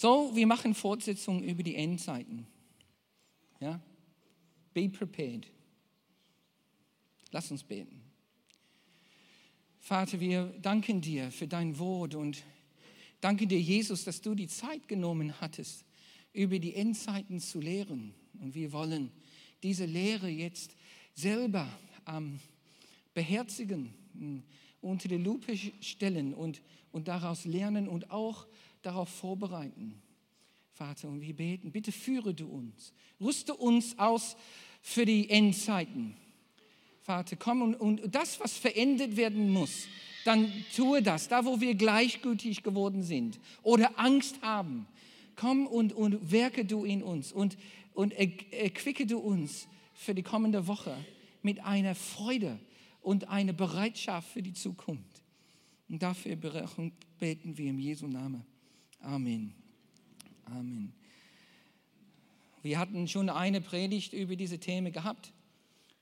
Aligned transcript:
So, 0.00 0.30
wir 0.32 0.46
machen 0.46 0.74
Fortsetzungen 0.74 1.42
über 1.42 1.64
die 1.64 1.74
Endzeiten. 1.74 2.46
Ja? 3.58 3.80
Be 4.72 4.88
prepared. 4.88 5.48
Lass 7.32 7.50
uns 7.50 7.64
beten. 7.64 8.00
Vater, 9.80 10.20
wir 10.20 10.54
danken 10.62 11.00
dir 11.00 11.32
für 11.32 11.48
dein 11.48 11.80
Wort 11.80 12.14
und 12.14 12.44
danken 13.20 13.48
dir, 13.48 13.60
Jesus, 13.60 14.04
dass 14.04 14.20
du 14.20 14.36
die 14.36 14.46
Zeit 14.46 14.86
genommen 14.86 15.40
hattest, 15.40 15.84
über 16.32 16.60
die 16.60 16.76
Endzeiten 16.76 17.40
zu 17.40 17.58
lehren. 17.58 18.14
Und 18.38 18.54
wir 18.54 18.70
wollen 18.70 19.10
diese 19.64 19.84
Lehre 19.84 20.28
jetzt 20.28 20.76
selber 21.14 21.68
ähm, 22.06 22.38
beherzigen, 23.14 23.92
hm, 24.12 24.44
unter 24.80 25.08
die 25.08 25.16
Lupe 25.16 25.56
stellen 25.56 26.34
und, 26.34 26.62
und 26.92 27.08
daraus 27.08 27.44
lernen 27.46 27.88
und 27.88 28.12
auch 28.12 28.46
darauf 28.88 29.10
vorbereiten. 29.10 30.00
Vater, 30.72 31.08
und 31.08 31.20
wir 31.20 31.34
beten, 31.34 31.72
bitte 31.72 31.92
führe 31.92 32.32
du 32.32 32.46
uns, 32.48 32.94
rüste 33.20 33.54
uns 33.54 33.98
aus 33.98 34.34
für 34.80 35.04
die 35.04 35.28
Endzeiten. 35.28 36.16
Vater, 37.02 37.36
komm 37.36 37.60
und, 37.60 37.74
und 37.74 38.14
das, 38.14 38.40
was 38.40 38.56
verändert 38.56 39.16
werden 39.16 39.50
muss, 39.50 39.86
dann 40.24 40.50
tue 40.74 41.02
das, 41.02 41.28
da 41.28 41.44
wo 41.44 41.60
wir 41.60 41.74
gleichgültig 41.74 42.62
geworden 42.62 43.02
sind 43.02 43.38
oder 43.62 43.98
Angst 43.98 44.40
haben. 44.40 44.86
Komm 45.36 45.66
und, 45.66 45.92
und 45.92 46.30
werke 46.30 46.64
du 46.64 46.84
in 46.84 47.02
uns 47.02 47.30
und, 47.30 47.58
und 47.92 48.12
erquicke 48.12 49.06
du 49.06 49.18
uns 49.18 49.68
für 49.92 50.14
die 50.14 50.22
kommende 50.22 50.66
Woche 50.66 50.96
mit 51.42 51.60
einer 51.60 51.94
Freude 51.94 52.58
und 53.02 53.28
einer 53.28 53.52
Bereitschaft 53.52 54.30
für 54.30 54.42
die 54.42 54.54
Zukunft. 54.54 55.22
Und 55.88 56.02
dafür 56.02 56.36
beten 56.36 57.58
wir 57.58 57.70
im 57.70 57.78
Jesu 57.78 58.06
Namen. 58.06 58.47
Amen. 59.00 59.54
Amen. 60.46 60.92
Wir 62.62 62.78
hatten 62.78 63.06
schon 63.06 63.30
eine 63.30 63.60
Predigt 63.60 64.12
über 64.12 64.36
diese 64.36 64.58
Themen 64.58 64.92
gehabt. 64.92 65.32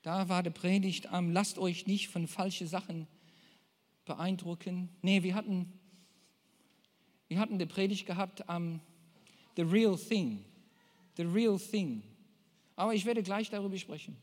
Da 0.01 0.29
war 0.29 0.41
die 0.41 0.49
Predigt 0.49 1.07
am 1.07 1.31
Lasst 1.31 1.59
euch 1.59 1.85
nicht 1.85 2.09
von 2.09 2.27
falschen 2.27 2.67
Sachen 2.67 3.07
beeindrucken. 4.05 4.89
Nee, 5.01 5.21
wir 5.21 5.35
hatten, 5.35 5.71
wir 7.27 7.39
hatten 7.39 7.59
die 7.59 7.65
Predigt 7.65 8.05
gehabt 8.05 8.49
am 8.49 8.79
The 9.55 9.63
Real 9.63 9.97
Thing. 9.97 10.43
The 11.17 11.23
Real 11.23 11.59
Thing. 11.59 12.01
Aber 12.75 12.93
ich 12.93 13.05
werde 13.05 13.21
gleich 13.21 13.49
darüber 13.49 13.77
sprechen. 13.77 14.15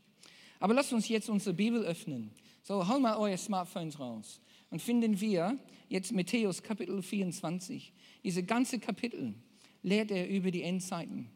Aber 0.59 0.73
lasst 0.73 0.91
uns 0.91 1.07
jetzt 1.07 1.29
unsere 1.29 1.53
Bibel 1.53 1.83
öffnen. 1.83 2.31
So, 2.63 2.87
hol 2.87 2.99
mal 2.99 3.17
eure 3.17 3.37
Smartphones 3.37 3.99
raus. 3.99 4.39
Und 4.69 4.81
finden 4.81 5.19
wir 5.19 5.57
jetzt 5.89 6.11
Matthäus 6.11 6.63
Kapitel 6.63 7.01
24. 7.01 7.93
Diese 8.23 8.43
ganze 8.43 8.79
Kapitel 8.79 9.33
lehrt 9.83 10.11
er 10.11 10.27
über 10.27 10.51
die 10.51 10.63
Endzeiten. 10.63 11.29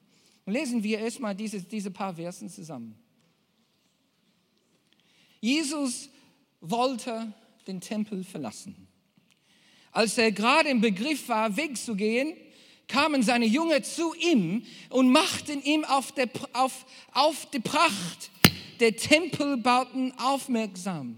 Und 0.46 0.54
lesen 0.54 0.84
wir 0.84 1.00
erstmal 1.00 1.36
diese, 1.36 1.62
diese 1.62 1.92
paar 1.92 2.16
Versen 2.16 2.50
zusammen. 2.50 2.96
Jesus 5.40 6.10
wollte 6.60 7.32
den 7.68 7.80
Tempel 7.80 8.24
verlassen. 8.24 8.88
Als 9.92 10.18
er 10.18 10.32
gerade 10.32 10.70
im 10.70 10.82
Begriff 10.82 11.30
war, 11.30 11.56
wegzugehen, 11.56 12.34
kamen 12.88 13.24
seine 13.24 13.46
Jünger 13.46 13.84
zu 13.84 14.14
ihm 14.16 14.64
und 14.90 15.12
machten 15.12 15.62
ihm 15.64 15.86
auf, 15.86 16.12
der, 16.12 16.30
auf, 16.54 16.86
auf 17.12 17.46
die 17.52 17.60
Pracht 17.60 18.32
der 18.80 18.96
Tempelbauten 18.96 20.18
aufmerksam. 20.18 21.18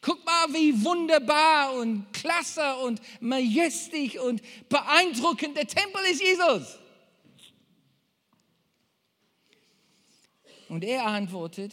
Guck 0.00 0.24
mal, 0.24 0.52
wie 0.52 0.84
wunderbar 0.84 1.74
und 1.74 2.12
klasse 2.12 2.76
und 2.76 3.00
majestisch 3.20 4.16
und 4.18 4.40
beeindruckend 4.68 5.56
der 5.56 5.66
Tempel 5.66 6.00
ist 6.04 6.22
Jesus. 6.22 6.78
Und 10.68 10.84
er 10.84 11.06
antwortet, 11.06 11.72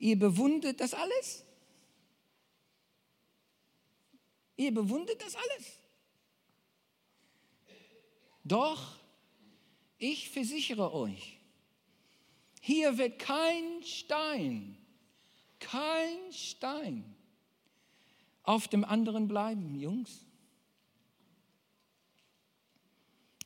Ihr 0.00 0.18
bewundert 0.18 0.80
das 0.80 0.94
alles? 0.94 1.44
Ihr 4.56 4.72
bewundert 4.72 5.20
das 5.20 5.36
alles? 5.36 5.78
Doch, 8.42 8.96
ich 9.98 10.30
versichere 10.30 10.92
euch, 10.94 11.38
hier 12.62 12.96
wird 12.96 13.18
kein 13.18 13.84
Stein, 13.84 14.76
kein 15.60 16.32
Stein 16.32 17.04
auf 18.42 18.66
dem 18.66 18.84
anderen 18.84 19.28
bleiben, 19.28 19.76
Jungs. 19.76 20.26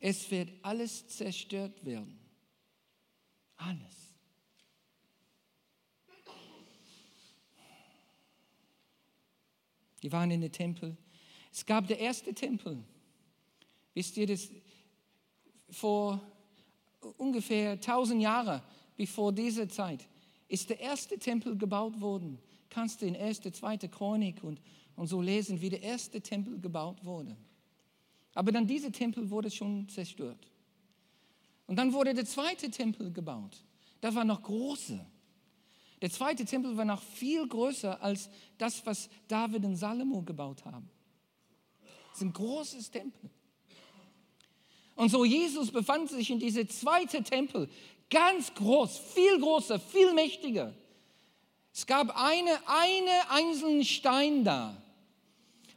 Es 0.00 0.30
wird 0.30 0.50
alles 0.62 1.08
zerstört 1.08 1.84
werden. 1.84 2.18
Alles. 3.56 4.04
Die 10.02 10.12
waren 10.12 10.30
in 10.30 10.42
den 10.42 10.52
Tempel. 10.52 10.96
Es 11.50 11.64
gab 11.64 11.86
der 11.86 11.98
erste 11.98 12.34
Tempel. 12.34 12.84
Wisst 13.94 14.16
ihr, 14.18 14.26
das 14.26 14.50
vor 15.70 16.20
ungefähr 17.16 17.72
1000 17.72 18.20
Jahren, 18.20 18.60
bevor 18.96 19.32
dieser 19.32 19.68
Zeit, 19.68 20.06
ist 20.54 20.70
der 20.70 20.80
erste 20.80 21.18
Tempel 21.18 21.56
gebaut 21.58 22.00
worden. 22.00 22.38
Kannst 22.70 23.02
du 23.02 23.06
in 23.06 23.16
1., 23.16 23.40
2. 23.40 23.76
Chronik 23.88 24.42
und, 24.42 24.60
und 24.96 25.06
so 25.08 25.20
lesen, 25.20 25.60
wie 25.60 25.68
der 25.68 25.82
erste 25.82 26.20
Tempel 26.20 26.58
gebaut 26.60 27.04
wurde. 27.04 27.36
Aber 28.34 28.50
dann 28.50 28.66
dieser 28.66 28.90
Tempel 28.90 29.30
wurde 29.30 29.50
schon 29.50 29.88
zerstört. 29.88 30.50
Und 31.66 31.76
dann 31.76 31.92
wurde 31.92 32.14
der 32.14 32.24
zweite 32.24 32.70
Tempel 32.70 33.12
gebaut. 33.12 33.64
Da 34.00 34.14
war 34.14 34.24
noch 34.24 34.42
große. 34.42 35.04
Der 36.02 36.10
zweite 36.10 36.44
Tempel 36.44 36.76
war 36.76 36.84
noch 36.84 37.02
viel 37.02 37.46
größer 37.48 38.02
als 38.02 38.28
das, 38.58 38.84
was 38.84 39.08
David 39.28 39.64
und 39.64 39.76
Salomo 39.76 40.22
gebaut 40.22 40.64
haben. 40.64 40.90
Es 42.12 42.18
ist 42.18 42.22
ein 42.22 42.32
großes 42.32 42.90
Tempel. 42.90 43.30
Und 44.96 45.08
so 45.10 45.24
Jesus 45.24 45.72
befand 45.72 46.10
sich 46.10 46.30
in 46.30 46.38
diesem 46.38 46.68
zweiten 46.68 47.24
Tempel, 47.24 47.68
ganz 48.10 48.54
groß, 48.54 48.98
viel 49.14 49.40
größer, 49.40 49.78
viel 49.80 50.12
mächtiger. 50.12 50.72
Es 51.72 51.86
gab 51.86 52.16
eine, 52.16 52.50
eine 52.66 53.30
einzelnen 53.30 53.84
Stein 53.84 54.44
da. 54.44 54.76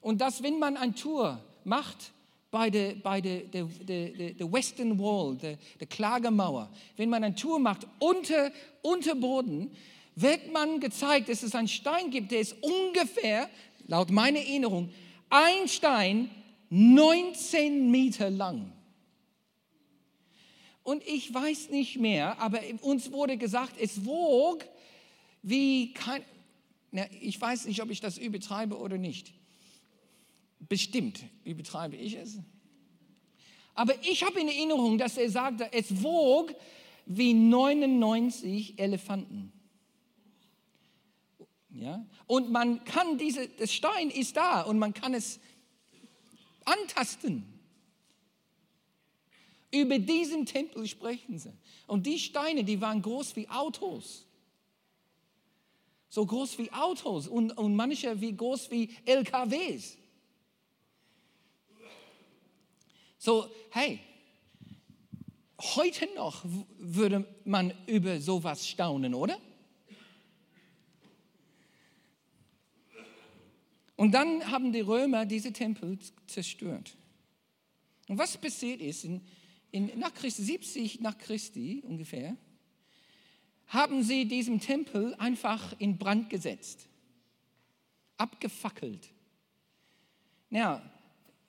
Und 0.01 0.21
dass, 0.21 0.43
wenn 0.43 0.59
man 0.59 0.77
ein 0.77 0.95
Tour 0.95 1.41
macht 1.63 2.11
bei 2.51 2.69
der, 2.69 2.95
bei 2.95 3.19
der, 3.19 3.39
der, 3.41 3.63
der, 3.66 4.33
der 4.33 4.51
Western 4.51 4.99
Wall, 4.99 5.35
der, 5.35 5.57
der 5.79 5.87
Klagemauer, 5.87 6.69
wenn 6.95 7.09
man 7.09 7.23
ein 7.23 7.35
Tour 7.35 7.59
macht 7.59 7.87
unter, 7.99 8.51
unter 8.83 9.16
Boden, 9.16 9.71
wird 10.16 10.51
man 10.51 10.79
gezeigt, 10.79 11.29
dass 11.29 11.43
es 11.43 11.53
einen 11.55 11.67
Stein 11.67 12.09
gibt, 12.09 12.31
der 12.31 12.41
ist 12.41 12.55
ungefähr, 12.61 13.49
laut 13.87 14.09
meiner 14.09 14.39
Erinnerung, 14.39 14.89
ein 15.29 15.67
Stein 15.67 16.29
19 16.69 17.91
Meter 17.91 18.29
lang. 18.29 18.71
Und 20.87 21.05
ich 21.05 21.33
weiß 21.33 21.69
nicht 21.69 21.97
mehr, 21.97 22.39
aber 22.39 22.61
uns 22.79 23.11
wurde 23.11 23.35
gesagt, 23.35 23.73
es 23.77 24.05
wog 24.05 24.65
wie 25.41 25.91
kein, 25.91 26.23
na, 26.91 27.05
ich 27.19 27.41
weiß 27.41 27.65
nicht, 27.65 27.81
ob 27.81 27.89
ich 27.89 27.99
das 27.99 28.17
übertreibe 28.17 28.77
oder 28.77 28.97
nicht. 28.97 29.33
Bestimmt 30.61 31.25
übertreibe 31.43 31.97
ich 31.97 32.13
es. 32.13 32.39
Aber 33.73 34.01
ich 34.01 34.23
habe 34.23 34.39
in 34.39 34.47
Erinnerung, 34.47 34.97
dass 34.97 35.17
er 35.17 35.29
sagte, 35.29 35.67
es 35.73 36.03
wog 36.03 36.55
wie 37.05 37.33
99 37.33 38.79
Elefanten. 38.79 39.51
Ja? 41.71 42.05
Und 42.27 42.49
man 42.49 42.85
kann 42.85 43.17
diese, 43.17 43.49
das 43.49 43.73
Stein 43.73 44.09
ist 44.09 44.37
da 44.37 44.61
und 44.61 44.79
man 44.79 44.93
kann 44.93 45.13
es 45.13 45.41
antasten. 46.63 47.56
Über 49.72 49.99
diesen 49.99 50.46
Tempel 50.46 50.87
sprechen 50.87 51.37
sie. 51.37 51.53
Und 51.87 52.05
die 52.05 52.19
Steine, 52.19 52.64
die 52.64 52.79
waren 52.79 53.02
groß 53.02 53.35
wie 53.35 53.49
Autos. 53.49 54.25
So 56.09 56.25
groß 56.25 56.58
wie 56.58 56.72
Autos 56.72 57.28
und, 57.28 57.52
und 57.58 57.75
manche 57.75 58.19
wie 58.22 58.35
groß 58.35 58.72
wie 58.72 58.90
LKWs. 59.05 59.97
So, 63.17 63.49
hey, 63.72 63.99
heute 65.59 66.08
noch 66.16 66.46
würde 66.78 67.25
man 67.43 67.73
über 67.87 68.22
sowas 68.22 68.67
staunen, 68.67 69.14
oder? 69.14 69.37
Und 73.97 74.11
dann 74.11 74.49
haben 74.49 74.72
die 74.72 74.81
Römer 74.81 75.25
diese 75.25 75.52
Tempel 75.52 75.97
zerstört. 76.28 76.96
Und 78.08 78.17
was 78.17 78.37
passiert 78.37 78.79
ist, 78.79 79.03
in, 79.03 79.22
in, 79.72 79.97
nach 79.99 80.14
Christi, 80.14 80.43
70 80.43 81.02
nach 81.02 81.17
Christi 81.17 81.84
ungefähr, 81.85 82.37
haben 83.67 84.03
sie 84.03 84.25
diesen 84.25 84.59
Tempel 84.59 85.14
einfach 85.16 85.75
in 85.79 85.97
Brand 85.97 86.29
gesetzt, 86.29 86.87
abgefackelt. 88.17 89.09
Ja, 90.49 90.81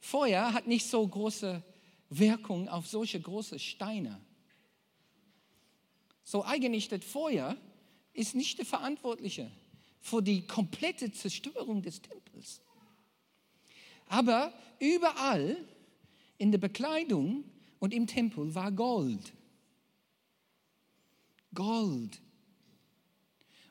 Feuer 0.00 0.52
hat 0.52 0.66
nicht 0.66 0.86
so 0.86 1.06
große 1.06 1.62
Wirkung 2.10 2.68
auf 2.68 2.86
solche 2.86 3.20
große 3.20 3.58
Steine. 3.58 4.20
So 6.24 6.44
eigentlich 6.44 6.88
das 6.88 7.04
Feuer 7.04 7.56
ist 8.12 8.34
nicht 8.34 8.58
der 8.58 8.66
Verantwortliche 8.66 9.50
für 10.00 10.22
die 10.22 10.46
komplette 10.46 11.12
Zerstörung 11.12 11.82
des 11.82 12.02
Tempels. 12.02 12.60
Aber 14.06 14.52
überall 14.78 15.56
in 16.38 16.50
der 16.50 16.58
Bekleidung 16.58 17.44
und 17.78 17.94
im 17.94 18.06
Tempel 18.06 18.54
war 18.54 18.72
Gold. 18.72 19.32
Gold. 21.54 22.20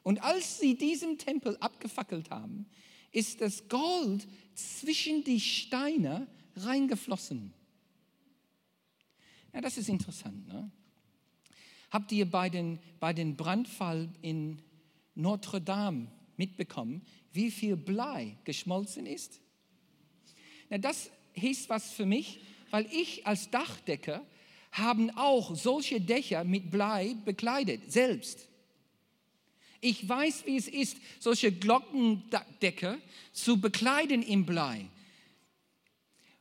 Und 0.04 0.24
als 0.24 0.59
sie 0.59 0.77
diesen 0.77 1.18
Tempel 1.18 1.57
abgefackelt 1.57 2.30
haben, 2.30 2.65
ist 3.12 3.42
das 3.42 3.68
Gold 3.68 4.27
zwischen 4.54 5.24
die 5.24 5.39
Steine 5.39 6.27
reingeflossen. 6.56 7.54
Ja, 9.54 9.62
das 9.62 9.77
ist 9.77 9.89
interessant. 9.89 10.48
Ne? 10.48 10.71
Habt 11.89 12.12
ihr 12.12 12.30
bei 12.30 12.50
den, 12.50 12.80
bei 13.00 13.13
den 13.13 13.36
Brandfall 13.36 14.09
in 14.21 14.62
Notre 15.15 15.62
Dame 15.62 16.07
mitbekommen, 16.36 17.01
wie 17.33 17.51
viel 17.51 17.75
Blei 17.75 18.38
geschmolzen 18.44 19.06
ist? 19.06 19.42
Ja, 20.69 20.77
das 20.77 21.09
hieß 21.33 21.69
was 21.69 21.92
für 21.92 22.06
mich, 22.06 22.42
weil 22.71 22.87
ich 22.91 23.25
als 23.25 23.49
Dachdecker 23.49 24.25
haben 24.71 25.09
auch 25.11 25.55
solche 25.55 26.01
Dächer 26.01 26.43
mit 26.43 26.69
Blei 26.69 27.15
bekleidet, 27.25 27.91
selbst. 27.91 28.47
Ich 29.79 30.07
weiß, 30.07 30.45
wie 30.45 30.57
es 30.57 30.67
ist, 30.67 30.97
solche 31.19 31.51
Glockendecker 31.51 32.97
zu 33.31 33.61
bekleiden 33.61 34.23
im 34.23 34.45
Blei. 34.45 34.85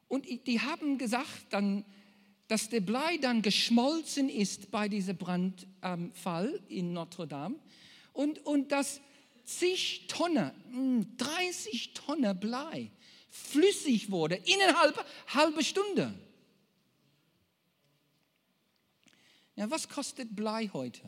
Und 0.09 0.27
die 0.47 0.61
haben 0.61 0.99
gesagt, 0.99 1.47
dann, 1.51 1.85
dass 2.49 2.69
der 2.69 2.81
Blei 2.81 3.19
dann 3.19 3.43
geschmolzen 3.43 4.29
ist 4.29 4.71
bei 4.71 4.89
diesem 4.89 5.17
Brandfall 5.17 6.61
in 6.69 6.93
Notre 6.93 7.27
Dame 7.27 7.57
und, 8.13 8.45
und 8.47 8.73
dass 8.73 9.01
zig 9.45 10.07
Tonnen, 10.09 10.51
30 11.19 11.85
hm, 11.85 11.95
Tonnen 11.95 12.41
Blei 12.41 12.91
flüssig 13.37 14.11
wurde 14.11 14.37
innerhalb 14.37 15.05
halbe 15.29 15.63
Stunde. 15.65 16.15
Ja, 19.57 19.71
was 19.71 19.89
kostet 19.89 20.37
Blei 20.37 20.69
heute? 20.73 21.01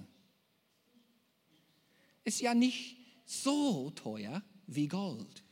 Ist 2.24 2.40
ja 2.40 2.54
nicht 2.54 2.96
so 3.26 3.90
teuer 3.90 4.42
wie 4.66 4.88
Gold. 4.88 5.42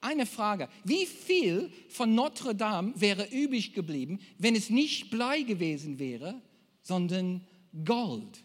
Eine 0.00 0.26
Frage, 0.26 0.68
wie 0.84 1.06
viel 1.06 1.72
von 1.88 2.14
Notre 2.14 2.54
Dame 2.54 2.92
wäre 2.96 3.26
übrig 3.28 3.74
geblieben, 3.74 4.20
wenn 4.38 4.54
es 4.54 4.70
nicht 4.70 5.10
Blei 5.10 5.42
gewesen 5.42 5.98
wäre, 5.98 6.40
sondern 6.82 7.46
Gold? 7.84 8.42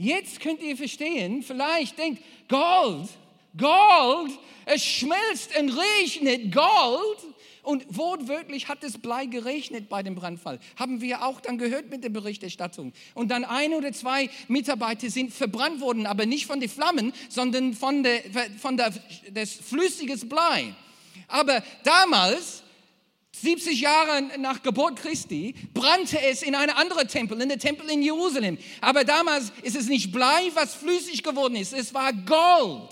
Jetzt 0.00 0.38
könnt 0.38 0.62
ihr 0.62 0.76
verstehen, 0.76 1.42
vielleicht 1.42 1.98
denkt, 1.98 2.22
Gold, 2.48 3.08
Gold, 3.56 4.30
es 4.64 4.84
schmelzt 4.84 5.58
und 5.58 5.70
regnet 5.70 6.54
Gold. 6.54 7.18
Und 7.64 7.84
wortwörtlich 7.90 8.68
hat 8.68 8.82
es 8.84 8.96
Blei 8.96 9.26
gerechnet 9.26 9.88
bei 9.88 10.04
dem 10.04 10.14
Brandfall. 10.14 10.60
Haben 10.76 11.00
wir 11.00 11.22
auch 11.26 11.40
dann 11.40 11.58
gehört 11.58 11.90
mit 11.90 12.04
der 12.04 12.10
Berichterstattung. 12.10 12.92
Und 13.14 13.30
dann 13.30 13.44
ein 13.44 13.74
oder 13.74 13.92
zwei 13.92 14.30
Mitarbeiter 14.46 15.10
sind 15.10 15.34
verbrannt 15.34 15.80
worden, 15.80 16.06
aber 16.06 16.26
nicht 16.26 16.46
von 16.46 16.60
den 16.60 16.70
Flammen, 16.70 17.12
sondern 17.28 17.74
von, 17.74 18.04
der, 18.04 18.22
von 18.58 18.76
der, 18.76 18.94
des 19.28 19.52
flüssiges 19.54 20.28
Blei. 20.28 20.72
Aber 21.26 21.62
damals 21.82 22.62
70 23.42 23.80
Jahre 23.80 24.22
nach 24.38 24.62
Geburt 24.62 24.96
Christi 24.96 25.54
brannte 25.74 26.20
es 26.20 26.42
in 26.42 26.54
einem 26.54 26.76
anderen 26.76 27.08
Tempel, 27.08 27.40
in 27.40 27.48
der 27.48 27.58
Tempel 27.58 27.88
in 27.90 28.02
Jerusalem. 28.02 28.58
Aber 28.80 29.04
damals 29.04 29.52
ist 29.62 29.76
es 29.76 29.86
nicht 29.86 30.12
Blei, 30.12 30.50
was 30.54 30.74
flüssig 30.74 31.22
geworden 31.22 31.56
ist, 31.56 31.72
es 31.72 31.94
war 31.94 32.12
Gold. 32.12 32.90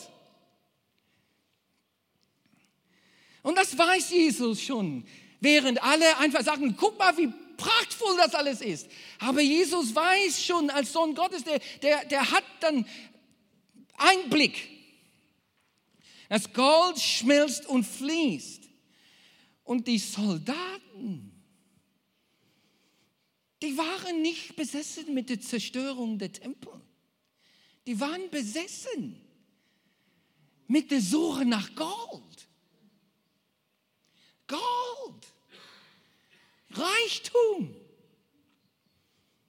Und 3.42 3.56
das 3.56 3.76
weiß 3.78 4.10
Jesus 4.10 4.60
schon, 4.60 5.04
während 5.40 5.82
alle 5.82 6.18
einfach 6.18 6.42
sagen, 6.42 6.74
guck 6.76 6.98
mal, 6.98 7.16
wie 7.16 7.32
prachtvoll 7.56 8.16
das 8.16 8.34
alles 8.34 8.60
ist. 8.60 8.88
Aber 9.18 9.40
Jesus 9.40 9.94
weiß 9.94 10.44
schon 10.44 10.70
als 10.70 10.92
Sohn 10.92 11.14
Gottes, 11.14 11.44
der, 11.44 11.60
der, 11.82 12.04
der 12.06 12.30
hat 12.30 12.44
dann 12.60 12.86
Einblick. 13.96 14.68
Das 16.28 16.52
Gold 16.52 16.98
schmilzt 16.98 17.66
und 17.66 17.84
fließt. 17.84 18.65
Und 19.66 19.88
die 19.88 19.98
Soldaten, 19.98 21.32
die 23.60 23.76
waren 23.76 24.22
nicht 24.22 24.54
besessen 24.54 25.12
mit 25.12 25.28
der 25.28 25.40
Zerstörung 25.40 26.18
der 26.18 26.32
Tempel. 26.32 26.80
Die 27.84 27.98
waren 27.98 28.30
besessen 28.30 29.20
mit 30.68 30.92
der 30.92 31.00
Suche 31.00 31.44
nach 31.44 31.74
Gold. 31.74 32.48
Gold, 34.46 35.26
Reichtum, 36.70 37.74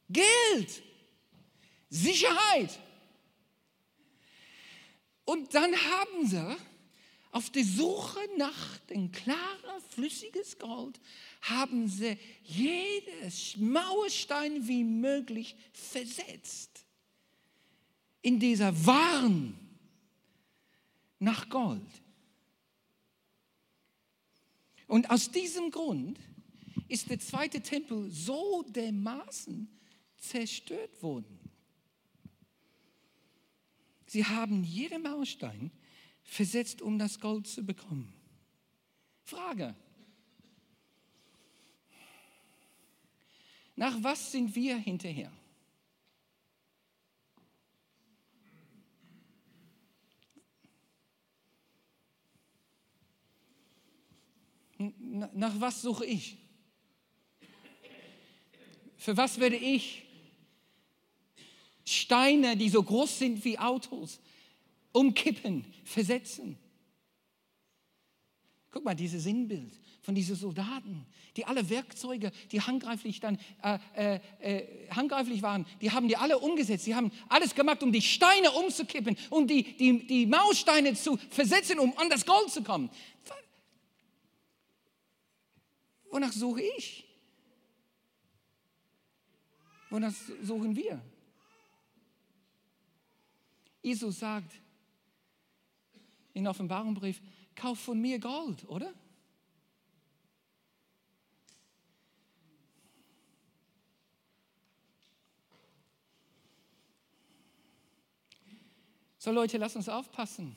Geld, 0.10 0.81
Sicherheit. 1.92 2.80
Und 5.25 5.54
dann 5.54 5.75
haben 5.75 6.25
sie 6.25 6.58
auf 7.38 7.51
der 7.51 7.63
Suche 7.63 8.19
nach 8.36 8.80
dem 8.89 9.12
klaren, 9.12 9.81
flüssiges 9.89 10.57
Gold, 10.57 11.00
haben 11.42 11.88
sie 11.88 12.18
jedes 12.42 13.56
Mauerstein 13.57 14.68
wie 14.68 14.84
möglich 14.84 15.56
versetzt 15.72 16.84
in 18.24 18.39
dieser 18.39 18.74
Warn 18.88 19.56
nach 21.19 21.48
Gold. 21.48 22.01
Und 24.88 25.07
aus 25.12 25.30
diesem 25.30 25.69
Grund 25.69 26.19
ist 26.88 27.07
der 27.07 27.19
zweite 27.19 27.62
Tempel 27.62 28.10
so 28.10 28.63
dermaßen 28.63 29.69
zerstört 30.18 31.04
worden. 31.04 31.40
Sie 34.07 34.25
haben 34.25 34.63
jeden 34.63 35.04
Mauerstein 35.04 35.69
versetzt, 36.27 36.81
um 36.81 37.00
das 37.00 37.19
Gold 37.19 37.47
zu 37.47 37.63
bekommen. 37.63 38.13
Frage. 39.23 39.75
Nach 43.75 43.95
was 44.04 44.31
sind 44.31 44.54
wir 44.56 44.78
hinterher? 44.78 45.31
nach 54.80 55.59
was 55.59 55.81
suche 55.81 56.06
ich? 56.06 56.37
Für 58.97 59.18
was 59.18 59.40
werde 59.40 59.56
ich 59.56 60.06
Steine, 61.85 62.57
die 62.57 62.69
so 62.69 62.83
groß 62.83 63.19
sind 63.19 63.45
wie 63.45 63.57
Autos, 63.57 64.19
umkippen, 64.97 65.66
versetzen? 65.83 66.57
Guck 68.71 68.83
mal, 68.83 68.95
dieses 68.95 69.23
Sinnbild 69.23 69.80
von 70.01 70.13
diesen 70.13 70.35
Soldaten, 70.35 71.06
die 71.35 71.45
alle 71.45 71.69
Werkzeuge, 71.69 72.31
die 72.51 72.61
handgreiflich 72.61 73.19
dann 73.19 73.39
äh, 73.63 73.80
äh, 73.95 74.19
äh, 74.39 74.89
handgreiflich 74.92 75.42
waren, 75.42 75.66
die 75.81 75.92
haben 75.92 76.07
die 76.07 76.18
alle 76.18 76.39
umgesetzt. 76.39 76.85
Die 76.85 76.95
haben 76.95 77.11
alles 77.30 77.56
gemacht, 77.56 77.81
um 77.81 77.92
die 77.92 78.01
Steine 78.01 78.51
umzukippen, 78.51 79.18
um 79.30 79.47
die, 79.47 79.63
die, 79.77 80.06
die 80.06 80.25
Mausteine 80.25 80.94
zu 80.94 81.18
versetzen, 81.30 81.80
um 81.80 81.97
an 81.97 82.09
das 82.09 82.25
Gold 82.25 82.51
zu 82.51 82.63
kommen. 82.63 82.89
Wonach 86.09 86.31
suche 86.31 86.61
ich? 86.77 87.06
Wonach 89.89 90.13
suchen 90.42 90.75
wir? 90.75 91.01
Jesus 93.81 94.19
sagt 94.19 94.51
in 96.37 96.47
Offenbarungbrief, 96.47 97.21
kauf 97.56 97.79
von 97.79 97.99
mir 97.99 98.19
Gold, 98.19 98.63
oder? 98.69 98.94
So 109.17 109.31
Leute, 109.31 109.57
lasst 109.57 109.75
uns 109.75 109.89
aufpassen, 109.89 110.56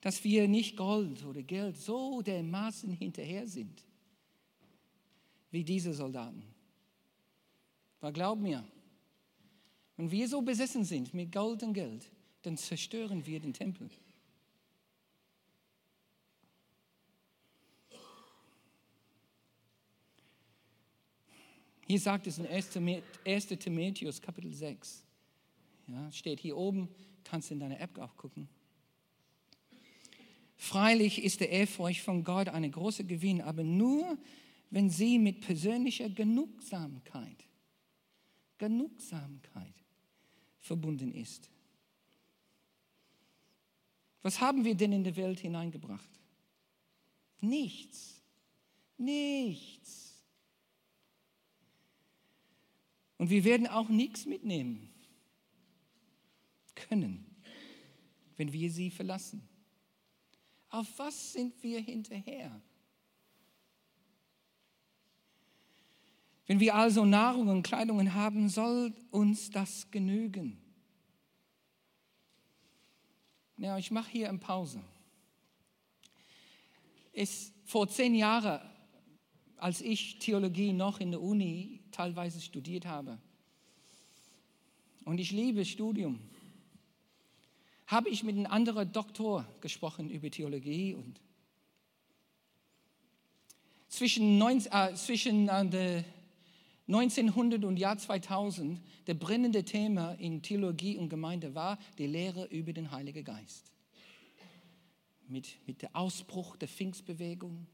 dass 0.00 0.24
wir 0.24 0.48
nicht 0.48 0.76
Gold 0.76 1.24
oder 1.24 1.42
Geld 1.42 1.76
so 1.76 2.22
dermaßen 2.22 2.90
hinterher 2.92 3.46
sind 3.46 3.84
wie 5.50 5.62
diese 5.62 5.92
Soldaten. 5.92 6.42
Aber 8.00 8.12
glaub 8.12 8.38
mir, 8.38 8.64
wenn 9.96 10.10
wir 10.10 10.28
so 10.28 10.40
besessen 10.40 10.84
sind 10.84 11.12
mit 11.14 11.30
Gold 11.32 11.62
und 11.62 11.74
Geld, 11.74 12.10
dann 12.42 12.56
zerstören 12.56 13.26
wir 13.26 13.40
den 13.40 13.52
Tempel. 13.52 13.90
Hier 21.88 21.98
sagt 21.98 22.26
es 22.26 22.36
in 22.36 22.46
1. 22.46 23.46
Timotheus 23.46 24.20
Kapitel 24.20 24.52
6. 24.52 25.02
Ja, 25.86 26.12
steht 26.12 26.38
hier 26.38 26.54
oben, 26.54 26.86
kannst 27.24 27.48
du 27.48 27.54
in 27.54 27.60
deiner 27.60 27.80
App 27.80 27.98
auch 27.98 28.14
gucken. 28.14 28.46
Freilich 30.54 31.24
ist 31.24 31.40
der 31.40 31.48
Ehrfurcht 31.48 32.02
von 32.02 32.24
Gott 32.24 32.48
eine 32.48 32.68
große 32.68 33.04
Gewinn, 33.04 33.40
aber 33.40 33.64
nur, 33.64 34.18
wenn 34.68 34.90
sie 34.90 35.18
mit 35.18 35.40
persönlicher 35.40 36.10
Genugsamkeit, 36.10 37.46
Genugsamkeit 38.58 39.74
verbunden 40.58 41.14
ist. 41.14 41.48
Was 44.20 44.42
haben 44.42 44.62
wir 44.62 44.74
denn 44.74 44.92
in 44.92 45.04
die 45.04 45.16
Welt 45.16 45.40
hineingebracht? 45.40 46.10
Nichts. 47.40 48.20
Nichts. 48.98 50.07
Und 53.18 53.30
wir 53.30 53.44
werden 53.44 53.66
auch 53.66 53.88
nichts 53.88 54.26
mitnehmen 54.26 54.88
können, 56.74 57.26
wenn 58.36 58.52
wir 58.52 58.70
sie 58.70 58.90
verlassen. 58.90 59.46
Auf 60.70 60.86
was 60.98 61.32
sind 61.32 61.60
wir 61.62 61.80
hinterher? 61.80 62.62
Wenn 66.46 66.60
wir 66.60 66.74
also 66.74 67.04
Nahrung 67.04 67.48
und 67.48 67.62
Kleidung 67.62 68.14
haben, 68.14 68.48
soll 68.48 68.94
uns 69.10 69.50
das 69.50 69.90
genügen. 69.90 70.58
Ja, 73.58 73.76
ich 73.76 73.90
mache 73.90 74.10
hier 74.10 74.28
eine 74.28 74.38
Pause. 74.38 74.82
Es, 77.12 77.52
vor 77.64 77.88
zehn 77.88 78.14
Jahren, 78.14 78.60
als 79.58 79.80
ich 79.80 80.18
Theologie 80.18 80.72
noch 80.72 81.00
in 81.00 81.10
der 81.10 81.20
Uni 81.20 81.80
teilweise 81.92 82.40
studiert 82.40 82.86
habe, 82.86 83.18
und 85.04 85.18
ich 85.18 85.32
liebe 85.32 85.64
Studium, 85.64 86.20
habe 87.86 88.10
ich 88.10 88.22
mit 88.22 88.36
einem 88.36 88.46
anderen 88.46 88.92
Doktor 88.92 89.48
gesprochen 89.62 90.10
über 90.10 90.30
Theologie 90.30 90.94
und 90.94 91.18
zwischen, 93.88 94.36
19, 94.36 94.70
äh, 94.70 94.94
zwischen 94.94 95.48
äh, 95.48 96.04
1900 96.88 97.64
und 97.64 97.78
Jahr 97.78 97.96
2000 97.96 98.80
der 99.06 99.14
brennende 99.14 99.64
Thema 99.64 100.12
in 100.12 100.42
Theologie 100.42 100.98
und 100.98 101.08
Gemeinde 101.08 101.54
war 101.54 101.78
die 101.96 102.06
Lehre 102.06 102.44
über 102.46 102.74
den 102.74 102.90
Heiligen 102.90 103.24
Geist. 103.24 103.72
Mit, 105.26 105.56
mit 105.66 105.80
dem 105.80 105.94
Ausbruch 105.94 106.56
der 106.56 106.68
Pfingstbewegung. 106.68 107.66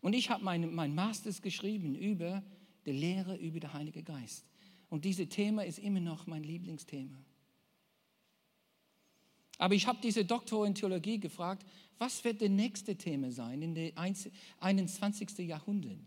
Und 0.00 0.12
ich 0.12 0.30
habe 0.30 0.44
mein, 0.44 0.74
mein 0.74 0.94
Masters 0.94 1.42
geschrieben 1.42 1.94
über 1.94 2.42
die 2.86 2.92
Lehre 2.92 3.36
über 3.36 3.60
den 3.60 3.72
Heiligen 3.72 4.04
Geist. 4.04 4.44
Und 4.88 5.04
dieses 5.04 5.28
Thema 5.28 5.64
ist 5.64 5.78
immer 5.78 6.00
noch 6.00 6.26
mein 6.26 6.42
Lieblingsthema. 6.42 7.18
Aber 9.58 9.74
ich 9.74 9.86
habe 9.86 9.98
diese 10.02 10.24
Doktor 10.24 10.66
in 10.66 10.74
Theologie 10.74 11.18
gefragt, 11.18 11.66
was 11.98 12.22
wird 12.24 12.40
das 12.40 12.48
nächste 12.48 12.96
Thema 12.96 13.30
sein 13.30 13.60
in 13.60 13.74
dem 13.74 13.92
21. 14.60 15.38
Jahrhundert? 15.38 15.98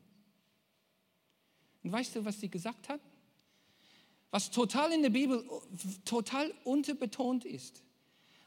Und 1.83 1.91
weißt 1.91 2.15
du, 2.15 2.25
was 2.25 2.39
sie 2.39 2.49
gesagt 2.49 2.87
hat? 2.87 3.01
Was 4.31 4.49
total 4.49 4.93
in 4.93 5.01
der 5.01 5.09
Bibel 5.09 5.43
total 6.05 6.53
unterbetont 6.63 7.43
ist, 7.43 7.83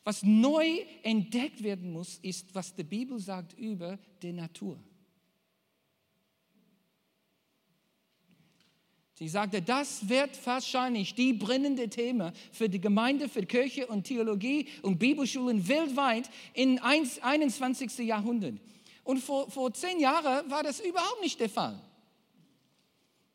was 0.03 0.23
neu 0.23 0.81
entdeckt 1.03 1.63
werden 1.63 1.93
muss, 1.93 2.19
ist, 2.19 2.55
was 2.55 2.75
die 2.75 2.85
Bibel 2.85 3.19
sagt 3.19 3.53
über 3.59 3.99
die 4.23 4.33
Natur. 4.33 4.83
Sie 9.17 9.29
sagte, 9.29 9.63
das 9.63 10.09
wird 10.09 10.45
wahrscheinlich 10.45 11.15
die 11.15 11.33
brennende 11.33 11.89
Thema 11.89 12.33
für 12.51 12.69
die 12.69 12.81
Gemeinde, 12.81 13.29
für 13.29 13.47
Kirche 13.47 13.87
und 13.87 14.05
Theologie 14.05 14.67
und 14.83 14.99
Bibelschulen 14.99 15.69
weltweit 15.69 16.29
im 16.53 16.81
21. 16.83 17.99
Jahrhundert. 17.99 18.55
Und 19.05 19.21
vor, 19.21 19.49
vor 19.51 19.73
zehn 19.73 20.01
Jahren 20.01 20.51
war 20.51 20.65
das 20.65 20.81
überhaupt 20.81 21.23
nicht 21.23 21.39
der 21.39 21.49
Fall. 21.49 21.81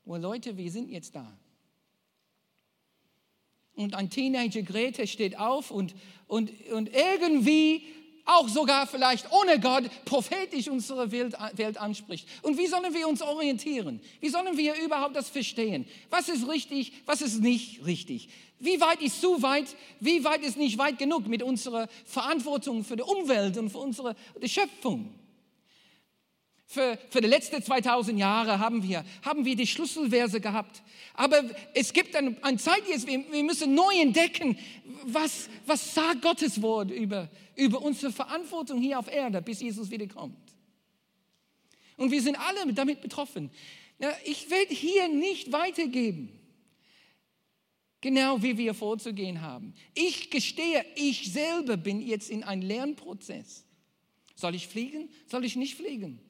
Oh 0.06 0.18
Leute, 0.18 0.58
wir 0.58 0.70
sind 0.70 0.90
jetzt 0.90 1.16
da. 1.16 1.32
Und 3.76 3.96
ein 3.96 4.10
Teenager 4.10 4.64
Grete 4.64 5.08
steht 5.08 5.40
auf 5.40 5.72
und, 5.72 5.96
und, 6.28 6.52
und 6.72 6.90
irgendwie 6.94 7.84
auch 8.26 8.48
sogar 8.48 8.88
vielleicht 8.88 9.32
ohne 9.32 9.60
Gott 9.60 9.84
prophetisch 10.06 10.68
unsere 10.68 11.12
Welt, 11.12 11.36
Welt 11.54 11.78
anspricht. 11.78 12.28
Und 12.42 12.58
wie 12.58 12.68
sollen 12.68 12.94
wir 12.94 13.08
uns 13.08 13.22
orientieren? 13.22 14.00
Wie 14.20 14.30
sollen 14.30 14.58
wir 14.58 14.76
überhaupt 14.76 15.16
das 15.16 15.30
verstehen? 15.30 15.86
Was 16.10 16.30
ist 16.30 16.48
richtig, 16.48 16.94
was 17.06 17.22
ist 17.22 17.40
nicht 17.40 17.86
richtig? 17.86 18.30
Wie 18.60 18.80
weit 18.82 19.02
ist 19.02 19.22
zu 19.22 19.42
weit, 19.42 19.76
wie 20.00 20.24
weit 20.24 20.42
ist 20.42 20.58
nicht 20.58 20.78
weit 20.78 21.00
genug 21.00 21.28
mit 21.28 21.42
unserer 21.44 21.88
Verantwortung 22.06 22.84
für 22.84 22.98
die 22.98 23.04
Umwelt 23.04 23.58
und 23.58 23.70
für 23.70 23.78
unsere 23.78 24.16
Schöpfung? 24.46 25.14
Für, 26.72 27.00
für 27.10 27.20
die 27.20 27.28
letzten 27.28 27.64
2000 27.64 28.20
Jahre 28.20 28.60
haben 28.60 28.84
wir, 28.84 29.04
haben 29.24 29.44
wir 29.44 29.56
die 29.56 29.66
Schlüsselverse 29.66 30.40
gehabt. 30.40 30.84
Aber 31.16 31.44
es 31.74 31.92
gibt 31.94 32.16
eine, 32.16 32.38
eine 32.44 32.58
Zeit 32.58 32.88
jetzt, 32.88 33.08
wir, 33.08 33.26
wir 33.32 33.44
müssen 33.44 33.74
neu 33.74 34.00
entdecken, 34.00 34.56
was, 35.04 35.50
was 35.66 35.96
sagt 35.96 36.22
Gottes 36.22 36.62
Wort 36.62 36.92
über, 36.92 37.28
über 37.56 37.82
unsere 37.82 38.12
Verantwortung 38.12 38.80
hier 38.80 39.00
auf 39.00 39.12
Erde, 39.12 39.42
bis 39.42 39.62
Jesus 39.62 39.90
wiederkommt. 39.90 40.38
Und 41.98 42.12
wir 42.12 42.22
sind 42.22 42.36
alle 42.36 42.72
damit 42.72 43.02
betroffen. 43.02 43.50
Ich 44.24 44.52
werde 44.52 44.72
hier 44.72 45.08
nicht 45.08 45.52
weitergeben, 45.52 46.30
genau 48.00 48.44
wie 48.44 48.60
wir 48.60 48.76
vorzugehen 48.76 49.42
haben. 49.42 49.74
Ich 49.96 50.30
gestehe, 50.30 50.86
ich 50.96 51.34
selber 51.34 51.78
bin 51.78 52.00
jetzt 52.00 52.30
in 52.30 52.44
einem 52.44 52.62
Lernprozess. 52.62 53.66
Soll 54.36 54.54
ich 54.54 54.68
fliegen? 54.68 55.10
Soll 55.26 55.46
ich 55.46 55.56
nicht 55.56 55.74
fliegen? 55.74 56.29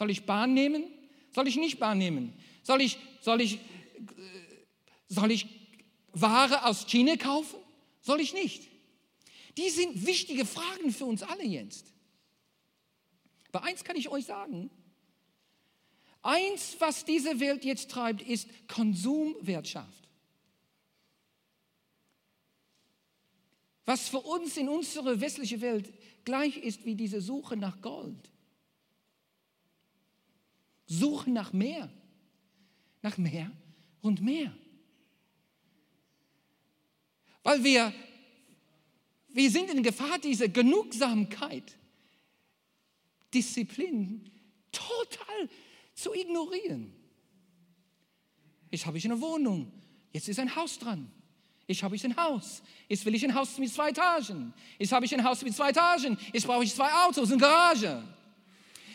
Soll 0.00 0.10
ich 0.10 0.24
Bahn 0.24 0.54
nehmen? 0.54 0.84
Soll 1.34 1.46
ich 1.46 1.56
nicht 1.56 1.78
Bahn 1.78 1.98
nehmen? 1.98 2.32
Soll 2.62 2.80
ich, 2.80 2.96
soll 3.20 3.42
ich, 3.42 3.56
äh, 3.56 3.60
soll 5.08 5.30
ich 5.30 5.46
Ware 6.12 6.64
aus 6.64 6.86
China 6.86 7.16
kaufen? 7.16 7.58
Soll 8.00 8.22
ich 8.22 8.32
nicht? 8.32 8.66
Die 9.58 9.68
sind 9.68 10.06
wichtige 10.06 10.46
Fragen 10.46 10.90
für 10.90 11.04
uns 11.04 11.22
alle 11.22 11.44
jetzt. 11.44 11.92
Aber 13.52 13.62
eins 13.64 13.84
kann 13.84 13.94
ich 13.94 14.08
euch 14.08 14.24
sagen. 14.24 14.70
Eins, 16.22 16.76
was 16.78 17.04
diese 17.04 17.38
Welt 17.38 17.66
jetzt 17.66 17.90
treibt, 17.90 18.22
ist 18.22 18.48
Konsumwirtschaft. 18.68 20.08
Was 23.84 24.08
für 24.08 24.20
uns 24.20 24.56
in 24.56 24.70
unserer 24.70 25.20
westlichen 25.20 25.60
Welt 25.60 25.92
gleich 26.24 26.56
ist 26.56 26.86
wie 26.86 26.94
diese 26.94 27.20
Suche 27.20 27.58
nach 27.58 27.82
Gold 27.82 28.29
suchen 30.90 31.32
nach 31.32 31.52
mehr, 31.52 31.88
nach 33.00 33.16
mehr 33.16 33.50
und 34.02 34.20
mehr. 34.20 34.52
Weil 37.44 37.62
wir, 37.62 37.94
wir 39.28 39.50
sind 39.50 39.70
in 39.70 39.84
Gefahr, 39.84 40.18
diese 40.18 40.48
Genugsamkeit, 40.48 41.78
Disziplin 43.32 44.28
total 44.72 45.48
zu 45.94 46.12
ignorieren. 46.12 46.92
Jetzt 48.72 48.84
habe 48.84 48.98
ich 48.98 49.04
eine 49.04 49.20
Wohnung, 49.20 49.70
jetzt 50.12 50.28
ist 50.28 50.40
ein 50.40 50.54
Haus 50.56 50.78
dran. 50.78 51.10
Jetzt 51.68 51.84
habe 51.84 51.94
ich 51.94 52.04
ein 52.04 52.16
Haus. 52.16 52.62
Jetzt 52.88 53.06
will 53.06 53.14
ich 53.14 53.24
ein 53.24 53.32
Haus 53.32 53.56
mit 53.58 53.72
zwei 53.72 53.90
Etagen. 53.90 54.52
Jetzt 54.76 54.90
habe 54.90 55.04
ich 55.04 55.14
ein 55.14 55.22
Haus 55.22 55.40
mit 55.42 55.54
zwei 55.54 55.70
Etagen. 55.70 56.18
Jetzt 56.32 56.44
brauche 56.44 56.64
ich 56.64 56.74
zwei 56.74 56.92
Autos, 56.92 57.30
eine 57.30 57.40
Garage 57.40 58.02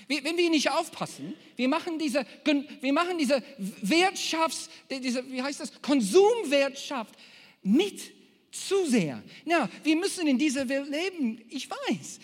wenn 0.08 0.38
wir 0.38 0.50
nicht 0.50 0.72
aufpassen, 0.72 1.34
wir 1.56 1.68
machen 1.68 1.98
diese, 1.98 2.26
wir 2.82 2.94
machen 2.94 3.18
diese 3.18 3.42
Wirtschafts, 3.82 4.70
diese, 4.90 5.30
wie 5.32 5.42
heißt 5.42 5.60
das, 5.60 5.82
Konsumwirtschaft 5.82 7.16
mit 7.64 8.14
zu 8.52 8.86
sehr. 8.86 9.22
Ja, 9.46 9.70
wir 9.84 9.96
müssen 9.96 10.28
in 10.28 10.38
dieser 10.38 10.70
Welt 10.70 10.90
leben, 10.90 11.42
ich 11.50 11.70
weiß. 11.70 12.20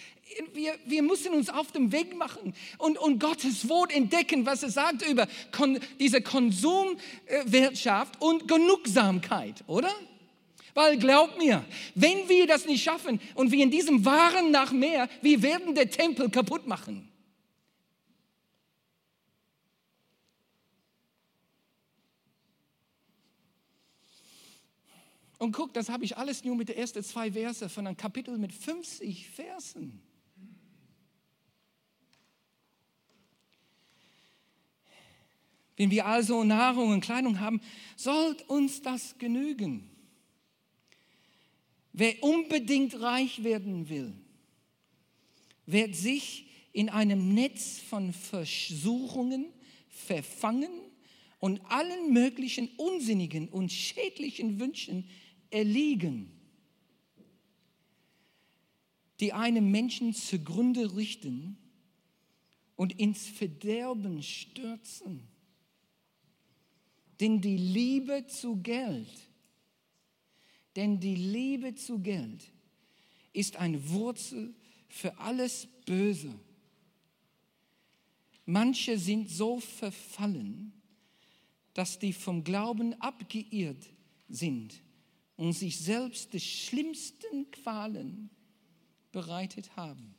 Wir, 0.53 0.75
wir 0.85 1.03
müssen 1.03 1.33
uns 1.33 1.50
auf 1.50 1.73
dem 1.73 1.91
Weg 1.91 2.15
machen 2.15 2.53
und, 2.77 2.97
und 2.97 3.19
Gottes 3.19 3.67
Wort 3.67 3.93
entdecken, 3.93 4.45
was 4.45 4.63
es 4.63 4.75
sagt 4.75 5.05
über 5.05 5.27
kon, 5.51 5.77
diese 6.00 6.21
Konsumwirtschaft 6.21 8.21
und 8.21 8.47
Genugsamkeit, 8.47 9.61
oder? 9.67 9.93
Weil 10.73 10.97
glaub 10.97 11.38
mir, 11.38 11.65
wenn 11.95 12.29
wir 12.29 12.47
das 12.47 12.65
nicht 12.65 12.81
schaffen 12.81 13.19
und 13.35 13.51
wir 13.51 13.61
in 13.61 13.71
diesem 13.71 14.05
Waren 14.05 14.51
nach 14.51 14.71
mehr, 14.71 15.09
wir 15.21 15.41
werden 15.41 15.75
den 15.75 15.91
Tempel 15.91 16.29
kaputt 16.29 16.65
machen. 16.65 17.11
Und 25.41 25.53
guck, 25.53 25.74
das 25.74 25.89
habe 25.89 26.05
ich 26.05 26.17
alles 26.17 26.43
nur 26.43 26.55
mit 26.55 26.69
den 26.69 26.77
ersten 26.77 27.03
zwei 27.03 27.31
Verse 27.31 27.67
von 27.67 27.88
einem 27.88 27.98
Kapitel 27.98 28.38
mit 28.38 28.53
50 28.53 29.27
Versen. 29.27 30.00
Wenn 35.75 35.89
wir 35.89 36.05
also 36.05 36.43
Nahrung 36.43 36.91
und 36.91 37.01
Kleidung 37.01 37.39
haben, 37.39 37.60
soll 37.95 38.38
uns 38.50 38.83
das 38.83 39.17
genügen. 39.17 39.89
Wer 41.91 42.21
unbedingt 42.21 43.01
reich 43.01 43.43
werden 43.43 43.89
will, 43.89 44.13
wird 45.65 45.95
sich 45.95 46.45
in 46.71 46.88
einem 46.89 47.33
Netz 47.33 47.79
von 47.79 48.13
Versuchungen 48.13 49.48
verfangen 49.89 50.69
und 51.39 51.62
allen 51.65 52.13
möglichen 52.13 52.69
unsinnigen 52.77 53.50
und 53.50 53.71
schädlichen 53.71 54.60
Wünschen 54.60 55.10
erliegen, 55.51 56.31
die 59.20 59.34
einem 59.34 59.70
Menschen 59.70 60.13
zugrunde 60.13 60.96
richten 60.96 61.58
und 62.75 63.00
ins 63.00 63.27
Verderben 63.27 64.24
stürzen. 64.24 65.27
Denn 67.20 67.39
die 67.39 67.58
Liebe 67.58 68.25
zu 68.25 68.55
Geld, 68.55 69.29
denn 70.75 71.00
die 71.00 71.15
Liebe 71.15 71.75
zu 71.75 72.00
Geld 72.00 72.51
ist 73.34 73.58
eine 73.58 73.89
Wurzel 73.89 74.55
für 74.89 75.15
alles 75.20 75.67
Böse. 75.86 76.34
Manche 78.46 78.98
sind 78.98 79.29
so 79.29 79.60
verfallen, 79.60 80.74
dass 81.75 82.00
die 82.00 82.12
vom 82.12 82.43
Glauben 82.43 83.00
abgeirrt 83.00 83.88
sind 84.27 84.81
und 85.41 85.53
sich 85.53 85.79
selbst 85.79 86.33
die 86.33 86.39
schlimmsten 86.39 87.50
Qualen 87.50 88.29
bereitet 89.12 89.75
haben. 89.75 90.13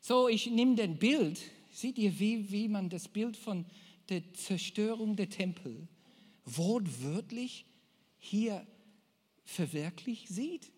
So, 0.00 0.26
ich 0.28 0.48
nehme 0.48 0.74
den 0.74 0.98
Bild. 0.98 1.40
Seht 1.70 1.98
ihr, 1.98 2.18
wie, 2.18 2.50
wie 2.50 2.66
man 2.66 2.88
das 2.88 3.06
Bild 3.06 3.36
von 3.36 3.64
der 4.08 4.34
Zerstörung 4.34 5.14
der 5.14 5.30
Tempel 5.30 5.86
wortwörtlich 6.44 7.66
hier 8.18 8.66
verwirklicht 9.44 10.26
sieht? 10.26 10.72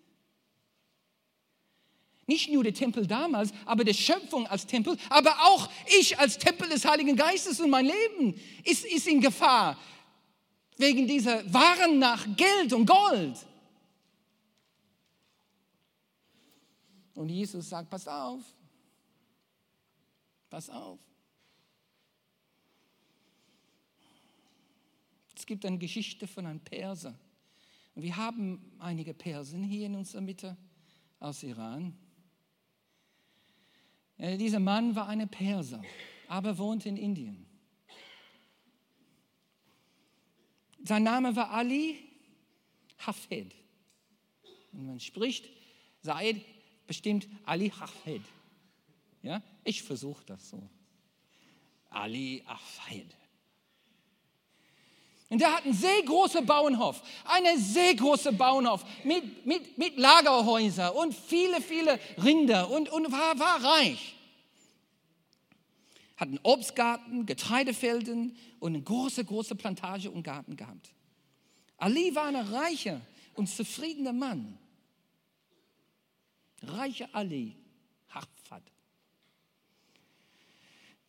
Nicht 2.26 2.50
nur 2.50 2.64
der 2.64 2.74
Tempel 2.74 3.06
damals, 3.06 3.52
aber 3.64 3.84
die 3.84 3.94
Schöpfung 3.94 4.46
als 4.48 4.66
Tempel, 4.66 4.96
aber 5.08 5.30
auch 5.42 5.68
ich 5.98 6.18
als 6.18 6.38
Tempel 6.38 6.68
des 6.68 6.84
Heiligen 6.84 7.14
Geistes 7.14 7.60
und 7.60 7.70
mein 7.70 7.86
Leben 7.86 8.34
ist, 8.64 8.84
ist 8.84 9.06
in 9.06 9.20
Gefahr 9.20 9.78
wegen 10.76 11.06
dieser 11.06 11.52
Waren 11.52 11.98
nach 11.98 12.26
Geld 12.36 12.72
und 12.72 12.86
Gold. 12.86 13.46
Und 17.14 17.28
Jesus 17.30 17.68
sagt, 17.68 17.88
pass 17.88 18.06
auf, 18.08 18.42
pass 20.50 20.68
auf. 20.68 20.98
Es 25.34 25.46
gibt 25.46 25.64
eine 25.64 25.78
Geschichte 25.78 26.26
von 26.26 26.44
einem 26.44 26.60
Perser. 26.60 27.14
Und 27.94 28.02
wir 28.02 28.16
haben 28.16 28.72
einige 28.78 29.14
Persen 29.14 29.62
hier 29.62 29.86
in 29.86 29.94
unserer 29.94 30.20
Mitte 30.20 30.56
aus 31.20 31.42
Iran. 31.42 31.96
Äh, 34.18 34.36
dieser 34.36 34.60
Mann 34.60 34.94
war 34.96 35.08
ein 35.08 35.28
Perser, 35.28 35.82
aber 36.28 36.58
wohnte 36.58 36.88
in 36.88 36.96
Indien. 36.96 37.46
Sein 40.82 41.02
Name 41.02 41.34
war 41.34 41.50
Ali 41.50 41.98
Hafed. 42.98 43.54
Und 44.72 44.86
man 44.86 45.00
spricht, 45.00 45.48
Said 46.02 46.40
bestimmt 46.86 47.28
Ali 47.44 47.70
Hafed. 47.70 48.22
Ja, 49.22 49.42
ich 49.64 49.82
versuche 49.82 50.24
das 50.26 50.48
so. 50.48 50.68
Ali 51.90 52.44
Hafed. 52.46 53.16
Und 55.28 55.40
der 55.40 55.52
hat 55.52 55.64
einen 55.64 55.74
sehr 55.74 56.02
großen 56.02 56.46
Bauernhof, 56.46 57.02
einen 57.24 57.58
sehr 57.58 57.94
großen 57.96 58.36
Bauernhof 58.36 58.84
mit, 59.02 59.44
mit, 59.44 59.76
mit 59.76 59.96
Lagerhäusern 59.96 60.94
und 60.94 61.14
viele, 61.14 61.60
viele 61.60 61.98
Rinder 62.22 62.70
und, 62.70 62.88
und 62.88 63.10
war, 63.10 63.36
war 63.38 63.64
reich. 63.64 64.14
Hat 66.16 66.28
einen 66.28 66.40
Obstgarten, 66.44 67.26
Getreidefelden 67.26 68.36
und 68.60 68.74
eine 68.74 68.82
große, 68.82 69.24
große 69.24 69.56
Plantage 69.56 70.10
und 70.10 70.22
Garten 70.22 70.56
gehabt. 70.56 70.92
Ali 71.76 72.14
war 72.14 72.26
ein 72.26 72.36
reicher 72.36 73.00
und 73.34 73.48
zufriedener 73.48 74.12
Mann. 74.12 74.56
Reicher 76.62 77.08
Ali, 77.12 77.56
Hafad. 78.08 78.62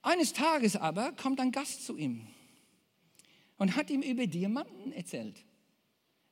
Eines 0.01 0.34
Tages 0.34 0.75
aber 0.75 1.12
kommt 1.13 1.39
ein 1.39 1.51
Gast 1.51 1.86
zu 1.86 1.97
ihm 1.97 2.27
und 3.58 3.76
hat 3.76 3.89
ihm 3.89 4.02
über 4.02 4.28
Diamanten 4.28 4.91
erzählt. 4.91 5.43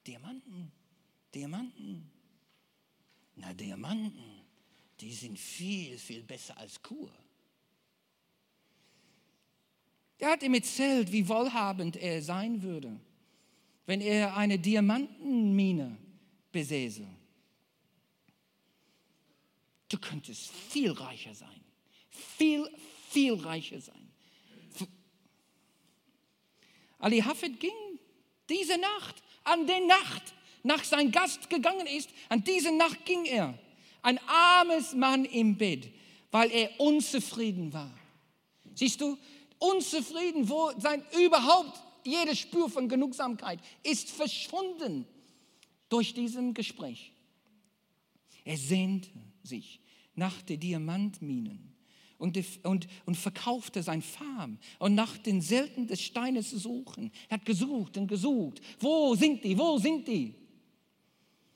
Diamanten, 0.06 0.72
Diamanten. 1.34 2.12
Na, 3.36 3.54
Diamanten, 3.54 4.42
die 5.00 5.14
sind 5.14 5.38
viel, 5.38 5.98
viel 5.98 6.24
besser 6.24 6.58
als 6.58 6.82
Kur. 6.82 7.12
Er 10.18 10.32
hat 10.32 10.44
ihm 10.44 10.54
erzählt, 10.54 11.12
wie 11.12 11.28
wohlhabend 11.28 11.98
er 11.98 12.22
sein 12.22 12.62
würde, 12.62 12.98
wenn 13.86 14.00
er 14.00 14.38
eine 14.38 14.58
Diamantenmine 14.58 15.98
besäße. 16.52 17.06
Du 19.90 19.98
könntest 20.00 20.52
viel 20.52 20.92
reicher 20.92 21.36
sein, 21.36 21.62
viel, 22.10 22.68
viel 23.10 23.34
reicher 23.34 23.82
sein. 23.82 24.05
Ali 27.06 27.22
Hafid 27.22 27.60
ging 27.60 28.00
diese 28.50 28.80
Nacht, 28.80 29.22
an 29.44 29.68
der 29.68 29.80
Nacht, 29.86 30.34
nach 30.63 30.84
sein 30.84 31.12
Gast 31.12 31.52
gegangen 31.52 31.86
ist, 31.86 32.10
an 32.30 32.44
diese 32.44 32.72
Nacht 32.72 33.06
ging 33.06 33.26
er, 33.26 33.54
ein 34.02 34.20
armes 34.26 34.96
Mann 34.96 35.24
im 35.26 35.56
Bett, 35.56 35.91
weil 36.32 36.50
er 36.50 36.80
unzufrieden 36.80 37.72
war. 37.72 37.96
Siehst 38.74 39.02
du, 39.02 39.20
unzufrieden, 39.60 40.50
wo 40.50 40.72
sein 40.80 41.06
überhaupt 41.24 41.80
jede 42.04 42.36
Spur 42.36 42.72
von 42.72 42.89
Genugsamkeit 42.89 43.60
ist 43.84 44.10
verschwunden 44.10 45.06
durch 45.89 46.15
diesem 46.15 46.56
Gespräch. 46.56 47.12
Er 48.44 48.58
sehnte 48.58 49.12
sich 49.44 49.80
nach 50.15 50.41
den 50.41 50.60
Diamantminen 50.60 51.75
und, 52.17 52.38
und, 52.63 52.88
und 53.06 53.15
verkaufte 53.15 53.84
sein 53.84 54.01
Farm 54.01 54.58
und 54.80 54.95
nach 54.95 55.17
den 55.17 55.41
Selten 55.41 55.88
des 55.88 56.01
Steines 56.01 56.49
zu 56.49 56.58
suchen. 56.58 57.12
Er 57.30 57.38
hat 57.38 57.45
gesucht 57.45 57.97
und 57.97 58.08
gesucht. 58.08 58.62
Wo 58.80 59.15
sind 59.15 59.43
die? 59.43 59.58
Wo 59.58 59.78
sind 59.78 60.08
die? 60.08 60.36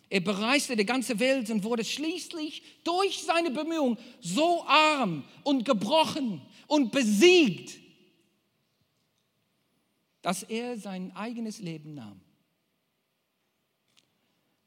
Er 0.09 0.21
bereiste 0.21 0.75
die 0.75 0.85
ganze 0.85 1.19
Welt 1.19 1.49
und 1.51 1.63
wurde 1.63 1.85
schließlich 1.85 2.63
durch 2.83 3.21
seine 3.21 3.51
Bemühungen 3.51 3.97
so 4.19 4.65
arm 4.65 5.23
und 5.43 5.65
gebrochen 5.65 6.41
und 6.67 6.91
besiegt, 6.91 7.79
dass 10.21 10.43
er 10.43 10.77
sein 10.77 11.15
eigenes 11.15 11.59
Leben 11.59 11.93
nahm. 11.93 12.19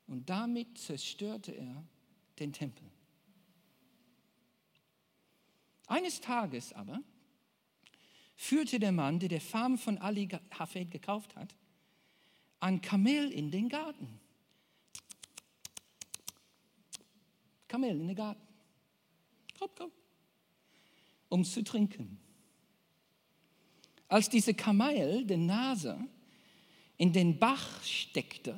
Und 0.07 0.29
damit 0.31 0.79
zerstörte 0.79 1.53
er 1.53 1.85
den 2.39 2.53
Tempel. 2.53 2.92
Eines 5.93 6.23
Tages 6.23 6.73
aber 6.73 7.03
führte 8.35 8.81
der 8.81 8.93
Mann, 8.93 9.19
der 9.19 9.29
die 9.29 9.41
Farm 9.41 9.77
von 9.77 9.99
Ali 9.99 10.27
Hafed 10.59 10.91
gekauft 10.91 11.37
hat, 11.37 11.55
ein 12.61 12.81
Kamel 12.81 13.31
in 13.31 13.51
den 13.51 13.69
Garten. 13.69 14.19
Kamel 17.69 18.01
in 18.01 18.07
den 18.07 18.17
Garten. 18.17 18.41
Komm, 19.59 19.69
komm. 19.77 19.93
Um 21.29 21.45
zu 21.45 21.63
trinken. 21.63 22.19
Als 24.09 24.31
diese 24.31 24.55
Kamel, 24.55 25.27
die 25.27 25.37
Nase, 25.37 25.99
in 26.97 27.13
den 27.13 27.39
Bach 27.39 27.85
steckte, 27.85 28.57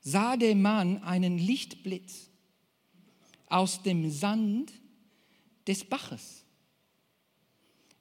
sah 0.00 0.36
der 0.36 0.56
Mann 0.56 1.04
einen 1.04 1.38
Lichtblitz 1.38 2.30
aus 3.46 3.84
dem 3.84 4.10
Sand 4.10 4.72
des 5.66 5.84
Baches. 5.84 6.44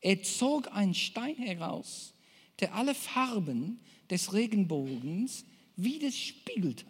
Er 0.02 0.22
zog 0.24 0.72
einen 0.74 0.94
Stein 0.94 1.36
heraus, 1.36 2.14
der 2.60 2.76
alle 2.76 2.94
Farben 2.94 3.80
des 4.10 4.34
Regenbogens 4.34 5.46
widerspiegelte. 5.76 6.86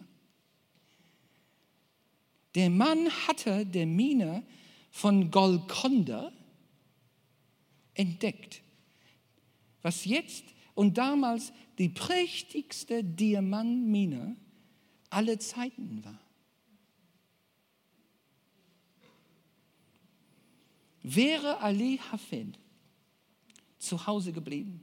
Der 2.54 2.70
Mann 2.70 3.10
hatte 3.26 3.64
der 3.66 3.86
Mine 3.86 4.44
von 4.90 5.30
Golconda 5.30 6.32
entdeckt 7.94 8.64
was 9.84 10.06
jetzt 10.06 10.44
und 10.74 10.98
damals 10.98 11.52
die 11.78 11.90
prächtigste 11.90 13.04
Diamantmine 13.04 14.34
aller 15.10 15.38
Zeiten 15.38 16.02
war. 16.02 16.18
Wäre 21.04 21.60
Ali 21.60 22.00
Hafed 22.10 22.58
zu 23.78 24.06
Hause 24.06 24.32
geblieben 24.32 24.82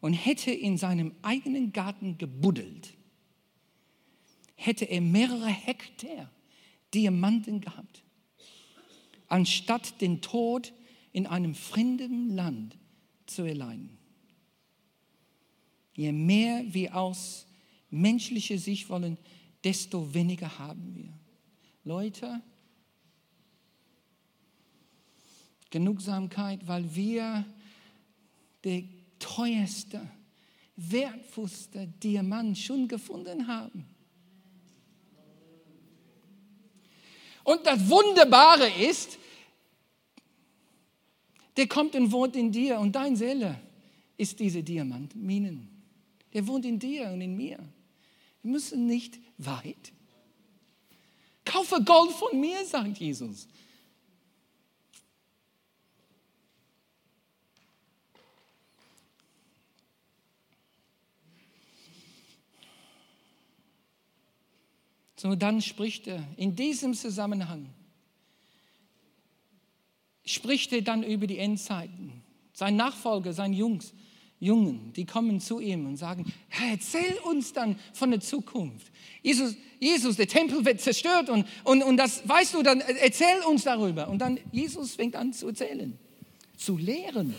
und 0.00 0.14
hätte 0.14 0.52
in 0.52 0.78
seinem 0.78 1.14
eigenen 1.20 1.72
Garten 1.72 2.16
gebuddelt, 2.16 2.94
hätte 4.54 4.86
er 4.86 5.02
mehrere 5.02 5.48
Hektar 5.48 6.30
Diamanten 6.94 7.60
gehabt, 7.60 8.02
anstatt 9.26 10.00
den 10.00 10.22
Tod 10.22 10.72
in 11.12 11.26
einem 11.26 11.54
fremden 11.54 12.30
Land 12.30 12.78
zu 13.26 13.42
erleiden. 13.42 13.98
Je 15.94 16.12
mehr 16.12 16.64
wir 16.68 16.96
aus 16.96 17.46
menschlicher 17.90 18.58
Sicht 18.58 18.88
wollen, 18.88 19.18
desto 19.64 20.14
weniger 20.14 20.58
haben 20.58 20.94
wir. 20.94 21.12
Leute, 21.84 22.42
Genugsamkeit, 25.70 26.66
weil 26.66 26.94
wir 26.94 27.44
der 28.64 28.82
teuerste, 29.18 30.00
wertvollste 30.76 31.86
Diamant 32.02 32.58
schon 32.58 32.88
gefunden 32.88 33.46
haben. 33.46 33.86
Und 37.44 37.66
das 37.66 37.88
Wunderbare 37.88 38.68
ist, 38.68 39.18
der 41.56 41.66
kommt 41.66 41.94
und 41.94 42.12
wohnt 42.12 42.36
in 42.36 42.52
dir 42.52 42.78
und 42.78 42.94
dein 42.94 43.16
Seele 43.16 43.60
ist 44.16 44.38
diese 44.38 44.62
Diamantminen. 44.62 45.68
Der 46.32 46.46
wohnt 46.46 46.64
in 46.64 46.78
dir 46.78 47.10
und 47.10 47.20
in 47.20 47.36
mir. 47.36 47.58
Wir 48.42 48.52
müssen 48.52 48.86
nicht 48.86 49.18
weit. 49.38 49.92
Kaufe 51.44 51.82
Gold 51.82 52.12
von 52.12 52.38
mir, 52.38 52.64
sagt 52.64 52.98
Jesus. 52.98 53.48
So, 65.20 65.34
dann 65.34 65.60
spricht 65.60 66.06
er 66.06 66.26
in 66.38 66.56
diesem 66.56 66.94
Zusammenhang, 66.94 67.66
spricht 70.24 70.72
er 70.72 70.80
dann 70.80 71.02
über 71.02 71.26
die 71.26 71.36
Endzeiten. 71.36 72.22
Sein 72.54 72.76
Nachfolger, 72.76 73.34
sein 73.34 73.52
Jungs, 73.52 73.92
Jungen, 74.38 74.94
die 74.94 75.04
kommen 75.04 75.38
zu 75.38 75.60
ihm 75.60 75.84
und 75.84 75.98
sagen, 75.98 76.24
Herr, 76.48 76.70
erzähl 76.70 77.18
uns 77.24 77.52
dann 77.52 77.78
von 77.92 78.12
der 78.12 78.20
Zukunft. 78.20 78.90
Jesus, 79.20 79.56
Jesus, 79.78 80.16
der 80.16 80.26
Tempel 80.26 80.64
wird 80.64 80.80
zerstört 80.80 81.28
und, 81.28 81.46
und, 81.64 81.82
und 81.82 81.98
das 81.98 82.26
weißt 82.26 82.54
du, 82.54 82.62
dann 82.62 82.80
erzähl 82.80 83.42
uns 83.46 83.64
darüber. 83.64 84.08
Und 84.08 84.20
dann 84.20 84.40
Jesus 84.52 84.94
fängt 84.94 85.16
an 85.16 85.34
zu 85.34 85.48
erzählen, 85.48 85.98
zu 86.56 86.78
lehren, 86.78 87.34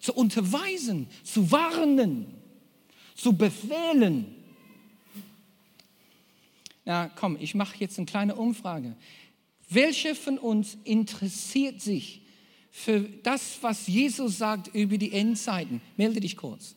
zu 0.00 0.12
unterweisen, 0.12 1.06
zu 1.22 1.52
warnen, 1.52 2.34
zu 3.14 3.32
befehlen. 3.32 4.34
Na 6.86 7.10
komm, 7.14 7.36
ich 7.38 7.54
mache 7.54 7.76
jetzt 7.78 7.98
eine 7.98 8.06
kleine 8.06 8.36
Umfrage. 8.36 8.94
Welche 9.68 10.14
von 10.14 10.38
uns 10.38 10.78
interessiert 10.84 11.82
sich 11.82 12.22
für 12.70 13.00
das, 13.00 13.58
was 13.60 13.88
Jesus 13.88 14.38
sagt 14.38 14.68
über 14.68 14.96
die 14.96 15.12
Endzeiten. 15.12 15.80
Melde 15.96 16.20
dich 16.20 16.36
kurz. 16.36 16.76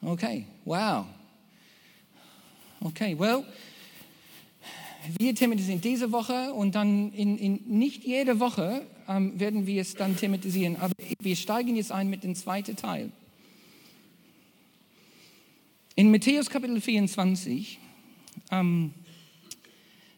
Okay, 0.00 0.46
wow. 0.64 1.04
Okay, 2.80 3.18
well, 3.18 3.44
wir 5.18 5.34
thematisieren 5.34 5.80
diese 5.80 6.10
Woche 6.10 6.54
und 6.54 6.74
dann 6.74 7.12
in, 7.12 7.36
in 7.36 7.60
nicht 7.66 8.04
jede 8.04 8.40
Woche 8.40 8.86
ähm, 9.08 9.38
werden 9.38 9.66
wir 9.66 9.82
es 9.82 9.94
dann 9.94 10.16
thematisieren, 10.16 10.76
aber 10.76 10.94
wir 11.20 11.36
steigen 11.36 11.76
jetzt 11.76 11.92
ein 11.92 12.08
mit 12.08 12.22
dem 12.22 12.34
zweiten 12.34 12.76
Teil. 12.76 13.10
In 15.96 16.10
Matthäus 16.10 16.48
Kapitel 16.48 16.80
24 16.80 17.80
ähm, 18.50 18.92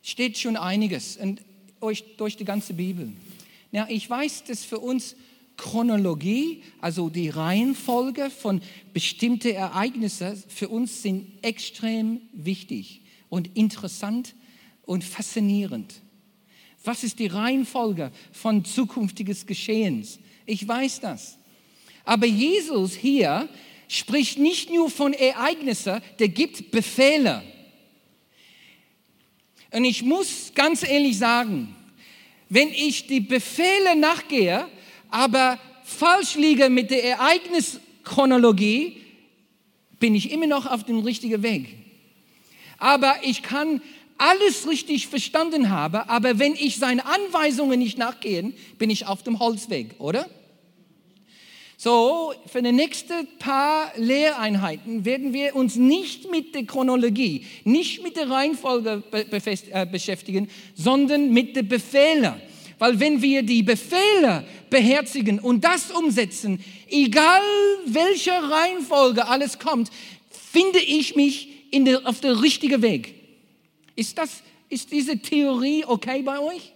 steht 0.03 0.39
schon 0.39 0.57
einiges 0.57 1.17
und 1.17 1.41
euch 1.81 2.05
durch 2.17 2.37
die 2.37 2.45
ganze 2.45 2.75
Bibel. 2.75 3.13
Ja, 3.73 3.87
ich 3.89 4.09
weiß, 4.09 4.45
dass 4.45 4.65
für 4.65 4.79
uns 4.79 5.17
Chronologie, 5.57 6.63
also 6.81 7.11
die 7.11 7.29
Reihenfolge 7.29 8.31
von 8.31 8.63
bestimmten 8.95 9.53
Ereignissen, 9.53 10.43
für 10.49 10.69
uns 10.69 11.03
sind 11.03 11.29
extrem 11.43 12.23
wichtig 12.33 13.03
und 13.29 13.57
interessant 13.57 14.35
und 14.83 15.05
faszinierend. 15.05 16.01
Was 16.83 17.05
ist 17.05 17.19
die 17.19 17.27
Reihenfolge 17.27 18.11
von 18.33 18.65
zukünftiges 18.65 19.47
Geschehens? 19.47 20.19
Ich 20.47 20.67
weiß 20.67 21.01
das. 21.01 21.37
Aber 22.05 22.27
Jesus 22.27 22.95
hier 22.95 23.49
spricht 23.87 24.39
nicht 24.39 24.71
nur 24.71 24.89
von 24.89 25.13
Ereignissen, 25.13 26.01
der 26.19 26.29
gibt 26.29 26.71
Befehle. 26.71 27.43
Und 29.73 29.85
ich 29.85 30.03
muss 30.03 30.53
ganz 30.55 30.83
ehrlich 30.83 31.19
sagen, 31.19 31.75
wenn 32.49 32.69
ich 32.69 33.07
die 33.07 33.21
Befehle 33.21 33.95
nachgehe, 33.97 34.67
aber 35.11 35.59
falsch 35.85 36.35
liege 36.35 36.69
mit 36.69 36.91
der 36.91 37.05
Ereignischronologie, 37.05 39.01
bin 40.01 40.15
ich 40.15 40.33
immer 40.33 40.47
noch 40.47 40.67
auf 40.67 40.85
dem 40.85 41.01
richtigen 41.01 41.43
Weg. 41.43 41.77
Aber 42.79 43.17
ich 43.23 43.43
kann 43.43 43.83
alles 44.19 44.69
richtig 44.69 45.07
verstanden 45.07 45.71
haben, 45.71 45.97
aber 46.09 46.39
wenn 46.39 46.55
ich 46.55 46.77
seine 46.77 47.05
Anweisungen 47.07 47.79
nicht 47.79 47.97
nachgehe, 47.97 48.53
bin 48.79 48.91
ich 48.91 49.07
auf 49.07 49.23
dem 49.23 49.39
Holzweg, 49.39 49.95
oder? 49.99 50.29
So, 51.83 52.35
für 52.45 52.61
die 52.61 52.73
nächsten 52.73 53.27
paar 53.39 53.91
Lehreinheiten 53.97 55.07
werden 55.07 55.33
wir 55.33 55.57
uns 55.57 55.77
nicht 55.77 56.31
mit 56.31 56.55
der 56.55 56.65
Chronologie, 56.65 57.47
nicht 57.65 58.03
mit 58.03 58.17
der 58.17 58.29
Reihenfolge 58.29 59.03
äh, 59.13 59.87
beschäftigen, 59.87 60.51
sondern 60.75 61.33
mit 61.33 61.57
den 61.57 61.67
Befehlen. 61.69 62.35
Weil 62.79 63.01
wenn 63.01 63.23
wir 63.23 63.43
die 63.43 63.63
Befehle 63.63 64.45
beherzigen 64.69 65.39
und 65.39 65.65
das 65.65 65.91
umsetzen, 65.91 66.63
egal 66.91 67.41
welche 67.87 68.33
Reihenfolge 68.33 69.27
alles 69.27 69.59
kommt, 69.59 69.89
finde 70.53 70.81
ich 70.81 71.17
mich 71.17 71.49
der, 71.73 72.07
auf 72.07 72.21
der 72.21 72.43
richtigen 72.43 72.83
Weg. 72.83 73.15
Ist, 73.97 74.19
das, 74.19 74.43
ist 74.69 74.93
diese 74.93 75.19
Theorie 75.19 75.87
okay 75.87 76.21
bei 76.21 76.41
euch? 76.41 76.75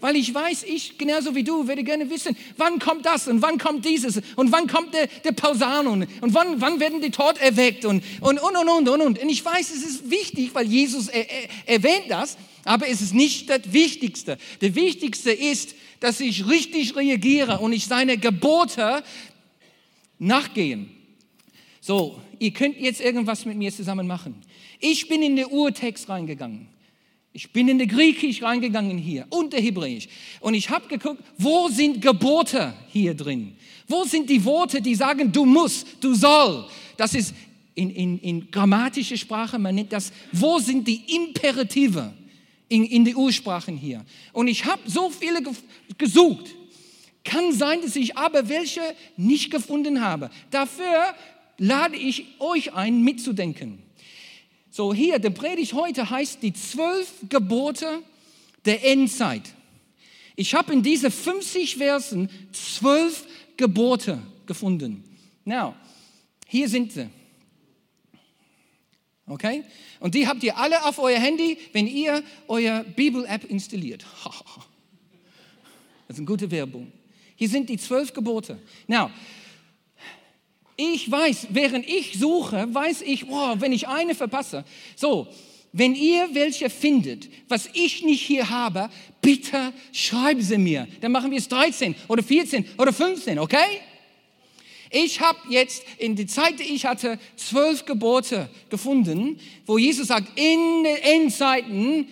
Weil 0.00 0.16
ich 0.16 0.34
weiß, 0.34 0.64
ich 0.64 0.98
genauso 0.98 1.34
wie 1.34 1.42
du 1.42 1.66
werde 1.66 1.82
gerne 1.82 2.10
wissen, 2.10 2.36
wann 2.56 2.78
kommt 2.78 3.06
das 3.06 3.28
und 3.28 3.40
wann 3.40 3.58
kommt 3.58 3.84
dieses 3.84 4.20
und 4.36 4.52
wann 4.52 4.66
kommt 4.66 4.92
der, 4.92 5.06
der 5.06 5.32
Pausan 5.32 5.86
und, 5.86 6.06
und 6.20 6.34
wann, 6.34 6.60
wann 6.60 6.80
werden 6.80 7.00
die 7.00 7.10
Tod 7.10 7.38
erweckt 7.38 7.84
und, 7.86 8.02
und, 8.20 8.38
und, 8.38 8.56
und, 8.56 8.68
und, 8.68 8.88
und, 8.88 9.00
und. 9.00 9.18
Und 9.18 9.28
ich 9.28 9.42
weiß, 9.42 9.70
es 9.70 9.82
ist 9.82 10.10
wichtig, 10.10 10.50
weil 10.54 10.66
Jesus 10.66 11.08
er, 11.08 11.30
er, 11.30 11.48
erwähnt 11.66 12.10
das, 12.10 12.36
aber 12.64 12.88
es 12.88 13.00
ist 13.00 13.14
nicht 13.14 13.48
das 13.48 13.72
Wichtigste. 13.72 14.36
Das 14.60 14.74
Wichtigste 14.74 15.32
ist, 15.32 15.74
dass 16.00 16.20
ich 16.20 16.46
richtig 16.46 16.94
reagiere 16.94 17.58
und 17.58 17.72
ich 17.72 17.86
seine 17.86 18.18
Gebote 18.18 19.02
nachgehen. 20.18 20.90
So, 21.80 22.20
ihr 22.38 22.50
könnt 22.50 22.78
jetzt 22.78 23.00
irgendwas 23.00 23.46
mit 23.46 23.56
mir 23.56 23.72
zusammen 23.72 24.06
machen. 24.06 24.42
Ich 24.78 25.08
bin 25.08 25.22
in 25.22 25.36
den 25.36 25.46
Urtext 25.46 26.08
reingegangen. 26.08 26.68
Ich 27.36 27.52
bin 27.52 27.68
in 27.68 27.76
der 27.76 27.86
Griechisch 27.86 28.42
reingegangen 28.42 28.96
hier 28.96 29.26
und 29.28 29.52
der 29.52 29.60
Hebräisch. 29.60 30.08
Und 30.40 30.54
ich 30.54 30.70
habe 30.70 30.88
geguckt, 30.88 31.22
wo 31.36 31.68
sind 31.68 32.00
Gebote 32.00 32.72
hier 32.88 33.12
drin? 33.12 33.54
Wo 33.86 34.04
sind 34.04 34.30
die 34.30 34.42
Worte, 34.42 34.80
die 34.80 34.94
sagen, 34.94 35.30
du 35.30 35.44
musst, 35.44 35.86
du 36.00 36.14
soll? 36.14 36.64
Das 36.96 37.14
ist 37.14 37.34
in, 37.74 37.90
in, 37.90 38.18
in 38.20 38.50
grammatischer 38.50 39.18
Sprache, 39.18 39.58
man 39.58 39.74
nennt 39.74 39.92
das, 39.92 40.14
wo 40.32 40.58
sind 40.60 40.88
die 40.88 41.02
Imperative 41.14 42.14
in, 42.70 42.86
in 42.86 43.04
die 43.04 43.14
Ursprachen 43.14 43.76
hier? 43.76 44.02
Und 44.32 44.48
ich 44.48 44.64
habe 44.64 44.80
so 44.86 45.10
viele 45.10 45.42
gesucht. 45.98 46.54
Kann 47.22 47.52
sein, 47.52 47.82
dass 47.82 47.96
ich 47.96 48.16
aber 48.16 48.48
welche 48.48 48.80
nicht 49.18 49.50
gefunden 49.50 50.00
habe. 50.00 50.30
Dafür 50.50 51.14
lade 51.58 51.96
ich 51.96 52.24
euch 52.38 52.72
ein, 52.72 53.02
mitzudenken. 53.02 53.85
So 54.76 54.92
hier, 54.92 55.18
der 55.18 55.30
Predigt 55.30 55.72
heute 55.72 56.10
heißt 56.10 56.42
die 56.42 56.52
zwölf 56.52 57.10
Gebote 57.30 58.02
der 58.66 58.84
Endzeit. 58.84 59.54
Ich 60.34 60.54
habe 60.54 60.70
in 60.74 60.82
diese 60.82 61.10
50 61.10 61.76
Versen 61.76 62.28
zwölf 62.52 63.24
Gebote 63.56 64.20
gefunden. 64.44 65.02
Now, 65.46 65.74
hier 66.46 66.68
sind 66.68 66.92
sie. 66.92 67.08
Okay? 69.26 69.64
Und 69.98 70.14
die 70.14 70.28
habt 70.28 70.42
ihr 70.42 70.58
alle 70.58 70.84
auf 70.84 70.98
euer 70.98 71.20
Handy, 71.20 71.56
wenn 71.72 71.86
ihr 71.86 72.22
euer 72.46 72.84
Bibel-App 72.84 73.44
installiert. 73.44 74.04
Das 76.06 76.16
ist 76.16 76.20
eine 76.20 76.26
gute 76.26 76.50
Werbung. 76.52 76.92
Hier 77.34 77.48
sind 77.48 77.68
die 77.68 77.78
zwölf 77.78 78.12
Gebote. 78.12 78.60
Now, 78.86 79.10
ich 80.76 81.10
weiß, 81.10 81.48
während 81.50 81.88
ich 81.88 82.18
suche, 82.18 82.66
weiß 82.72 83.02
ich, 83.02 83.28
wow, 83.28 83.56
wenn 83.58 83.72
ich 83.72 83.88
eine 83.88 84.14
verpasse. 84.14 84.64
So, 84.94 85.26
wenn 85.72 85.94
ihr 85.94 86.28
welche 86.32 86.70
findet, 86.70 87.28
was 87.48 87.68
ich 87.72 88.02
nicht 88.02 88.22
hier 88.22 88.48
habe, 88.48 88.90
bitte 89.20 89.72
schreiben 89.92 90.40
sie 90.40 90.58
mir. 90.58 90.86
Dann 91.00 91.12
machen 91.12 91.30
wir 91.30 91.38
es 91.38 91.48
13 91.48 91.94
oder 92.08 92.22
14 92.22 92.64
oder 92.78 92.92
15, 92.92 93.38
okay? 93.38 93.80
Ich 94.90 95.20
habe 95.20 95.38
jetzt 95.50 95.82
in 95.98 96.14
der 96.14 96.26
Zeit, 96.28 96.60
die 96.60 96.74
ich 96.74 96.86
hatte, 96.86 97.18
zwölf 97.36 97.84
Gebote 97.84 98.48
gefunden, 98.70 99.38
wo 99.66 99.78
Jesus 99.78 100.08
sagt, 100.08 100.38
in 100.38 100.84
den 100.84 100.96
Endzeiten 100.96 102.08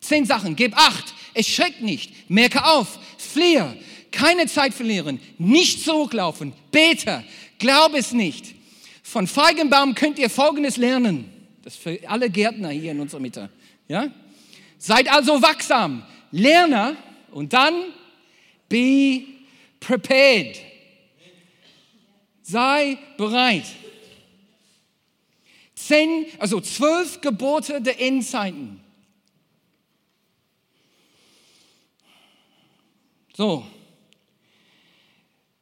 zehn 0.00 0.24
Sachen. 0.24 0.56
Gib 0.56 0.76
acht, 0.76 1.14
erschreck 1.34 1.80
nicht, 1.80 2.28
merke 2.28 2.64
auf, 2.64 2.98
fliehe, 3.16 3.76
keine 4.10 4.46
Zeit 4.46 4.74
verlieren, 4.74 5.20
nicht 5.38 5.84
zurücklaufen, 5.84 6.52
bete, 6.70 7.24
glaub 7.58 7.94
es 7.94 8.12
nicht. 8.12 8.54
Von 9.02 9.26
Feigenbaum 9.26 9.94
könnt 9.94 10.18
ihr 10.18 10.30
Folgendes 10.30 10.76
lernen. 10.76 11.32
Das 11.62 11.74
ist 11.74 11.82
für 11.82 11.98
alle 12.08 12.30
Gärtner 12.30 12.70
hier 12.70 12.92
in 12.92 13.00
unserer 13.00 13.20
Mitte. 13.20 13.50
Ja? 13.88 14.10
Seid 14.78 15.10
also 15.10 15.42
wachsam, 15.42 16.04
lerne 16.30 16.96
und 17.30 17.52
dann 17.52 17.74
be 18.68 19.24
prepared. 19.80 20.56
Sei 22.42 22.98
bereit. 23.16 23.64
Zehn, 25.74 26.26
also 26.38 26.60
zwölf 26.60 27.20
Gebote 27.20 27.80
der 27.80 28.00
Endzeiten. 28.00 28.80
So, 33.34 33.64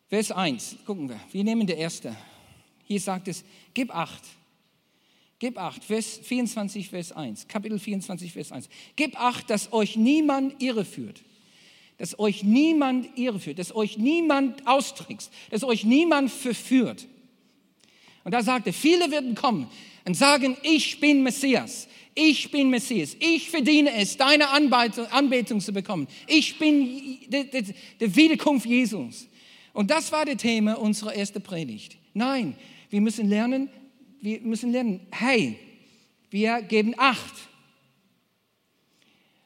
Vers 0.08 0.30
1, 0.30 0.76
gucken 0.84 1.08
wir. 1.08 1.20
Wir 1.32 1.42
nehmen 1.42 1.66
der 1.66 1.78
erste. 1.78 2.14
Hier 2.84 3.00
sagt 3.00 3.26
es, 3.28 3.44
gib 3.74 3.94
acht. 3.94 4.22
Gib 5.38 5.58
acht, 5.58 5.84
Vers 5.84 6.20
24, 6.22 6.88
Vers 6.88 7.12
1, 7.12 7.48
Kapitel 7.48 7.78
24, 7.78 8.32
Vers 8.32 8.52
1. 8.52 8.68
Gib 8.94 9.20
acht, 9.20 9.50
dass 9.50 9.72
euch 9.72 9.96
niemand 9.96 10.62
irreführt. 10.62 11.22
Dass 11.98 12.18
euch 12.18 12.42
niemand 12.42 13.18
irreführt, 13.18 13.58
dass 13.58 13.74
euch 13.74 13.98
niemand 13.98 14.66
austrickst, 14.66 15.30
dass 15.50 15.64
euch 15.64 15.84
niemand 15.84 16.30
verführt. 16.30 17.06
Und 18.24 18.32
da 18.32 18.42
sagte, 18.42 18.72
viele 18.72 19.10
werden 19.10 19.34
kommen 19.34 19.68
und 20.04 20.14
sagen, 20.14 20.56
ich 20.62 21.00
bin 21.00 21.22
Messias, 21.22 21.88
ich 22.14 22.50
bin 22.50 22.70
Messias, 22.70 23.16
ich 23.18 23.50
verdiene 23.50 23.92
es, 23.92 24.16
deine 24.16 24.48
Anbetung, 24.48 25.06
Anbetung 25.06 25.60
zu 25.60 25.72
bekommen. 25.72 26.06
Ich 26.26 26.58
bin 26.58 27.18
der 27.30 28.16
Wiederkunft 28.16 28.66
Jesus. 28.66 29.26
Und 29.76 29.90
das 29.90 30.10
war 30.10 30.24
das 30.24 30.38
Thema 30.38 30.80
unserer 30.80 31.14
ersten 31.14 31.42
Predigt. 31.42 31.98
Nein, 32.14 32.56
wir 32.88 33.02
müssen 33.02 33.28
lernen, 33.28 33.68
wir 34.22 34.40
müssen 34.40 34.72
lernen, 34.72 35.00
hey, 35.10 35.58
wir 36.30 36.62
geben 36.62 36.94
Acht. 36.96 37.34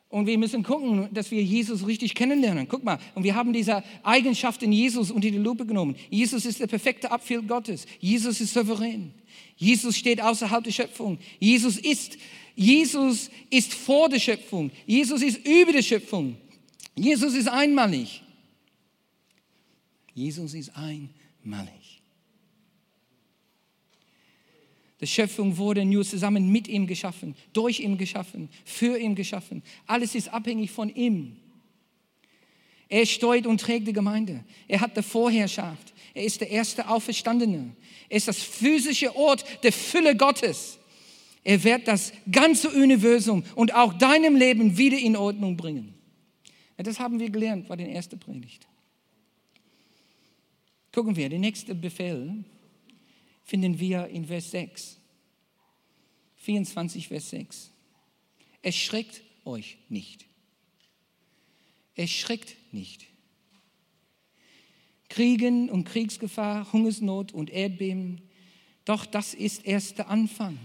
Und 0.08 0.26
wir 0.26 0.38
müssen 0.38 0.62
gucken, 0.62 1.08
dass 1.12 1.32
wir 1.32 1.42
Jesus 1.42 1.84
richtig 1.84 2.14
kennenlernen. 2.14 2.68
Guck 2.68 2.84
mal, 2.84 3.00
und 3.16 3.24
wir 3.24 3.34
haben 3.34 3.52
diese 3.52 3.82
Eigenschaft 4.04 4.62
in 4.62 4.70
Jesus 4.70 5.10
unter 5.10 5.28
die 5.28 5.36
Lupe 5.36 5.66
genommen. 5.66 5.96
Jesus 6.10 6.46
ist 6.46 6.60
der 6.60 6.68
perfekte 6.68 7.10
Abbild 7.10 7.48
Gottes. 7.48 7.84
Jesus 7.98 8.40
ist 8.40 8.54
souverän. 8.54 9.12
Jesus 9.56 9.96
steht 9.96 10.20
außerhalb 10.20 10.62
der 10.62 10.70
Schöpfung. 10.70 11.18
Jesus 11.40 11.76
ist, 11.76 12.18
Jesus 12.54 13.30
ist 13.50 13.74
vor 13.74 14.08
der 14.08 14.20
Schöpfung. 14.20 14.70
Jesus 14.86 15.22
ist 15.22 15.44
über 15.44 15.72
der 15.72 15.82
Schöpfung. 15.82 16.36
Jesus 16.94 17.34
ist 17.34 17.48
einmalig. 17.48 18.22
Jesus 20.14 20.54
ist 20.54 20.72
einmalig. 20.76 22.00
Die 25.00 25.06
Schöpfung 25.06 25.56
wurde 25.56 25.84
nur 25.84 26.04
zusammen 26.04 26.52
mit 26.52 26.68
ihm 26.68 26.86
geschaffen, 26.86 27.34
durch 27.52 27.80
ihn 27.80 27.96
geschaffen, 27.96 28.50
für 28.64 28.98
ihn 28.98 29.14
geschaffen. 29.14 29.62
Alles 29.86 30.14
ist 30.14 30.28
abhängig 30.28 30.70
von 30.70 30.94
ihm. 30.94 31.36
Er 32.88 33.06
steuert 33.06 33.46
und 33.46 33.60
trägt 33.60 33.86
die 33.86 33.92
Gemeinde. 33.92 34.44
Er 34.68 34.80
hat 34.80 34.96
die 34.96 35.02
Vorherrschaft. 35.02 35.94
Er 36.12 36.24
ist 36.24 36.40
der 36.40 36.50
erste 36.50 36.88
Auferstandene. 36.88 37.74
Er 38.08 38.16
ist 38.16 38.28
das 38.28 38.42
physische 38.42 39.14
Ort 39.16 39.44
der 39.62 39.72
Fülle 39.72 40.16
Gottes. 40.16 40.76
Er 41.44 41.62
wird 41.64 41.88
das 41.88 42.12
ganze 42.30 42.68
Universum 42.68 43.44
und 43.54 43.74
auch 43.74 43.94
deinem 43.94 44.36
Leben 44.36 44.76
wieder 44.76 44.98
in 44.98 45.16
Ordnung 45.16 45.56
bringen. 45.56 45.94
Das 46.76 46.98
haben 46.98 47.20
wir 47.20 47.30
gelernt 47.30 47.68
bei 47.68 47.76
der 47.76 47.90
ersten 47.90 48.18
Predigt. 48.18 48.66
Gucken 50.92 51.16
wir, 51.16 51.28
der 51.28 51.38
nächste 51.38 51.74
Befehl 51.74 52.44
finden 53.44 53.78
wir 53.78 54.08
in 54.08 54.26
Vers 54.26 54.50
6. 54.50 54.98
24, 56.36 57.08
Vers 57.08 57.30
6. 57.30 57.70
Erschreckt 58.62 59.22
euch 59.44 59.78
nicht. 59.88 60.26
Erschreckt 61.94 62.56
nicht. 62.72 63.06
Kriegen 65.08 65.68
und 65.68 65.84
Kriegsgefahr, 65.84 66.72
Hungersnot 66.72 67.32
und 67.32 67.50
Erdbeben, 67.50 68.22
doch 68.84 69.06
das 69.06 69.34
ist 69.34 69.66
erst 69.66 69.98
der 69.98 70.08
Anfang. 70.08 70.58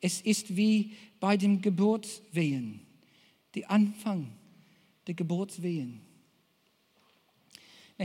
Es 0.00 0.20
ist 0.20 0.56
wie 0.56 0.92
bei 1.18 1.36
dem 1.36 1.60
Geburtswehen, 1.60 2.80
der 3.54 3.70
Anfang 3.70 4.32
der 5.06 5.14
Geburtswehen. 5.14 6.00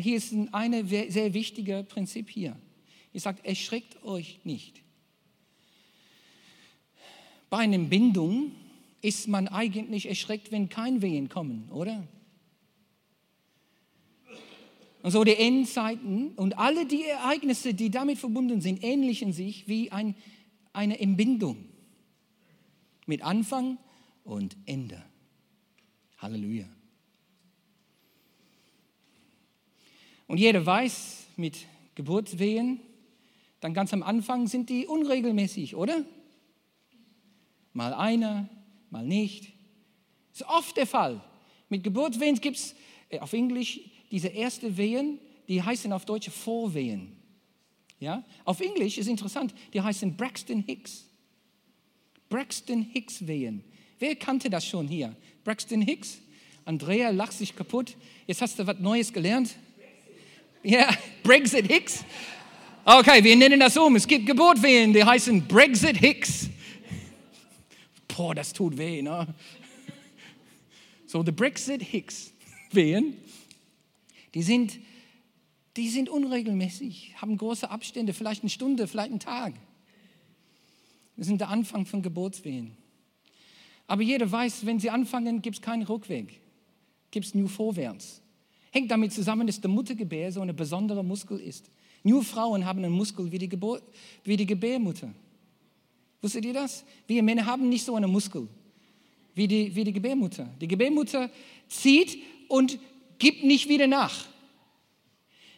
Hier 0.02 0.18
ist 0.18 0.34
ein 0.52 0.88
sehr 0.88 1.34
wichtiges 1.34 1.86
Prinzip 1.86 2.30
hier. 2.30 2.58
Ich 3.14 3.24
sage, 3.24 3.40
erschreckt 3.44 4.04
euch 4.04 4.40
nicht. 4.44 4.82
Bei 7.50 7.60
einer 7.60 7.78
Bindung 7.78 8.52
ist 9.02 9.28
man 9.30 9.48
eigentlich 9.48 10.08
erschreckt, 10.08 10.52
wenn 10.52 10.68
kein 10.68 11.02
Wehen 11.02 11.30
kommen, 11.30 11.70
oder? 11.72 12.06
Und 15.02 15.12
so 15.12 15.24
die 15.24 15.36
Endzeiten 15.36 16.30
und 16.32 16.58
alle 16.58 16.86
die 16.86 17.04
Ereignisse, 17.04 17.74
die 17.74 17.90
damit 17.90 18.18
verbunden 18.18 18.60
sind, 18.60 18.84
ähnlichen 18.84 19.32
sich 19.32 19.68
wie 19.68 19.92
ein, 19.92 20.16
eine 20.74 21.00
Entbindung 21.00 21.64
mit 23.06 23.22
Anfang 23.22 23.78
und 24.24 24.58
Ende. 24.66 25.02
Halleluja. 26.18 26.75
Und 30.28 30.40
jeder 30.40 30.66
weiß, 30.66 31.28
mit 31.38 31.58
Geburtswehen 31.96 32.80
dann 33.60 33.74
ganz 33.74 33.94
am 33.94 34.04
Anfang 34.04 34.48
sind 34.48 34.70
die 34.70 34.86
unregelmäßig, 34.86 35.76
oder? 35.76 36.06
Mal 37.74 37.94
einer, 37.94 38.48
mal 38.92 39.06
nicht. 39.06 39.54
Das 40.32 40.42
ist 40.42 40.48
oft 40.48 40.78
der 40.78 40.86
Fall. 40.86 41.20
Mit 41.70 41.84
Geburtswehen 41.84 42.40
gibt 42.40 42.58
es 42.58 42.76
äh, 43.10 43.20
auf 43.20 43.34
Englisch 43.34 43.80
diese 44.12 44.28
erste 44.28 44.78
Wehen, 44.78 45.20
die 45.48 45.64
heißen 45.64 45.92
auf 45.92 46.06
Deutsch 46.06 46.30
Vorwehen. 46.30 47.18
Ja? 48.00 48.24
Auf 48.44 48.62
Englisch 48.62 48.98
ist 48.98 49.08
interessant, 49.08 49.54
die 49.74 49.82
heißen 49.82 50.16
Braxton 50.16 50.64
Hicks. 50.68 51.06
Braxton 52.30 52.84
Hicks 52.84 53.26
Wehen. 53.26 53.64
Wer 53.98 54.16
kannte 54.16 54.50
das 54.50 54.66
schon 54.66 54.88
hier? 54.88 55.16
Braxton 55.44 55.82
Hicks? 55.82 56.20
Andrea 56.66 57.10
lacht 57.10 57.34
sich 57.34 57.56
kaputt. 57.56 57.96
Jetzt 58.28 58.42
hast 58.42 58.60
du 58.60 58.68
was 58.68 58.80
Neues 58.80 59.12
gelernt. 59.12 59.56
Ja, 60.66 60.90
Brexit 61.22 61.68
Hicks. 61.68 62.04
Okay, 62.84 63.24
wir 63.24 63.36
nennen 63.36 63.60
das 63.60 63.78
um. 63.78 63.96
Es 63.96 64.08
gibt 64.08 64.26
Geburtwehen, 64.26 64.94
die 64.94 65.04
heißen 65.04 65.48
Brexit 65.48 65.98
Hicks. 65.98 66.50
Boah, 68.08 68.34
das 68.34 68.52
tut 68.52 68.76
weh, 68.76 69.04
ne? 69.04 69.28
So, 71.06 71.22
die 71.22 71.32
Brexit 71.32 71.84
Hicks 71.84 72.34
Wehen, 72.72 73.16
die 74.34 74.42
sind, 74.42 74.80
die 75.78 75.88
sind 75.88 76.10
unregelmäßig, 76.10 77.14
haben 77.18 77.38
große 77.38 77.70
Abstände, 77.70 78.14
vielleicht 78.14 78.42
eine 78.42 78.50
Stunde, 78.50 78.88
vielleicht 78.88 79.12
einen 79.12 79.20
Tag. 79.20 79.54
Das 81.16 81.28
sind 81.28 81.42
der 81.42 81.50
Anfang 81.50 81.86
von 81.86 82.02
Geburtswehen. 82.02 82.76
Aber 83.86 84.02
jeder 84.02 84.32
weiß, 84.32 84.66
wenn 84.66 84.80
sie 84.80 84.90
anfangen, 84.90 85.44
gibt 85.44 85.58
es 85.58 85.62
keinen 85.62 85.84
Rückweg, 85.84 86.40
gibt 87.12 87.28
es 87.28 87.36
nur 87.36 87.50
vorwärts. 87.50 88.24
Hängt 88.76 88.92
damit 88.92 89.14
zusammen, 89.14 89.48
dass 89.48 89.62
der 89.62 89.70
Muttergebär 89.70 90.30
so 90.34 90.42
eine 90.42 90.54
besondere 90.54 91.02
Muskel 91.02 91.40
ist. 91.40 91.72
Nur 92.04 92.26
Frauen 92.26 92.66
haben 92.66 92.84
einen 92.84 92.92
Muskel 92.92 93.32
wie 93.32 93.38
die, 93.38 93.48
Gebur 93.48 93.82
wie 94.26 94.36
die 94.36 94.46
Gebärmutter. 94.46 95.14
Wusstet 96.22 96.44
ihr 96.44 96.52
das? 96.52 96.84
Wir 97.08 97.24
Männer 97.24 97.46
haben 97.46 97.70
nicht 97.70 97.86
so 97.86 97.96
einen 97.96 98.12
Muskel 98.12 98.50
wie 99.34 99.48
die, 99.48 99.74
wie 99.74 99.86
die 99.86 99.94
Gebärmutter. 99.94 100.50
Die 100.60 100.68
Gebärmutter 100.68 101.30
zieht 101.70 102.18
und 102.50 102.78
gibt 103.18 103.46
nicht 103.46 103.70
wieder 103.70 103.88
nach. 103.88 104.26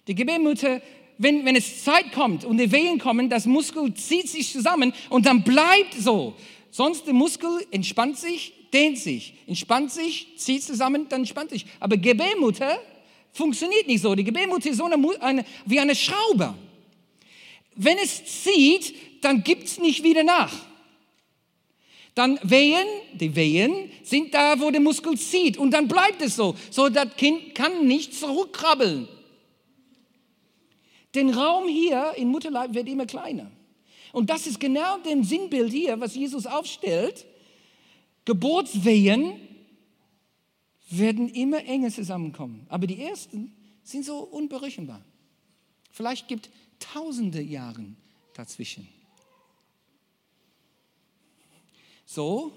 Die 0.07 0.13
Gebärmutter, 0.13 0.79
wenn, 1.17 1.43
wenn 1.43 1.55
es 1.55 1.83
Zeit 1.83 2.11
kommt 2.11 2.45
und 2.45 2.59
die 2.59 2.71
Wehen 2.71 2.99
kommen, 2.99 3.31
das 3.31 3.47
Muskel 3.47 3.95
zieht 3.95 4.29
sich 4.29 4.51
zusammen 4.51 4.93
und 5.09 5.25
dann 5.25 5.41
bleibt 5.43 5.95
so. 5.95 6.35
Sonst 6.69 7.07
der 7.07 7.15
Muskel 7.15 7.65
entspannt 7.71 8.19
sich, 8.19 8.53
dehnt 8.71 8.99
sich, 8.99 9.33
entspannt 9.47 9.89
sich, 9.89 10.37
zieht 10.37 10.61
zusammen, 10.61 11.07
dann 11.09 11.21
entspannt 11.21 11.49
sich. 11.49 11.65
Aber 11.79 11.97
Gebärmutter 11.97 12.77
Funktioniert 13.37 13.85
nicht 13.85 14.01
so. 14.01 14.15
Die 14.15 14.23
Gebärmutter 14.23 14.71
ist 14.71 14.77
so 14.77 14.85
eine, 14.85 15.21
eine, 15.21 15.45
wie 15.63 15.79
eine 15.79 15.95
Schraube. 15.95 16.55
Wenn 17.75 17.99
es 17.99 18.43
zieht, 18.43 18.95
dann 19.23 19.43
gibt 19.43 19.65
es 19.65 19.77
nicht 19.77 20.03
wieder 20.03 20.23
nach. 20.23 20.51
Dann 22.15 22.39
Wehen, 22.41 22.87
die 23.13 23.35
Wehen 23.35 23.91
sind 24.01 24.33
da, 24.33 24.59
wo 24.59 24.71
der 24.71 24.81
Muskel 24.81 25.15
zieht 25.19 25.55
und 25.55 25.69
dann 25.69 25.87
bleibt 25.87 26.19
es 26.23 26.35
so. 26.35 26.55
So, 26.71 26.89
das 26.89 27.15
Kind 27.15 27.53
kann 27.53 27.85
nicht 27.85 28.15
zurückkrabbeln. 28.15 29.07
Den 31.13 31.29
Raum 31.29 31.67
hier 31.67 32.13
im 32.17 32.29
Mutterleib 32.29 32.73
wird 32.73 32.89
immer 32.89 33.05
kleiner. 33.05 33.51
Und 34.13 34.31
das 34.31 34.47
ist 34.47 34.59
genau 34.59 34.97
dem 34.97 35.23
Sinnbild 35.23 35.71
hier, 35.71 35.99
was 35.99 36.15
Jesus 36.15 36.47
aufstellt. 36.47 37.23
Geburtswehen 38.25 39.46
werden 40.89 41.29
immer 41.29 41.63
enger 41.65 41.91
zusammenkommen. 41.91 42.65
Aber 42.69 42.87
die 42.87 43.01
ersten 43.01 43.53
sind 43.83 44.05
so 44.05 44.19
unberechenbar. 44.19 45.03
Vielleicht 45.91 46.27
gibt 46.27 46.49
tausende 46.79 47.41
Jahre 47.41 47.85
dazwischen. 48.33 48.87
So 52.05 52.53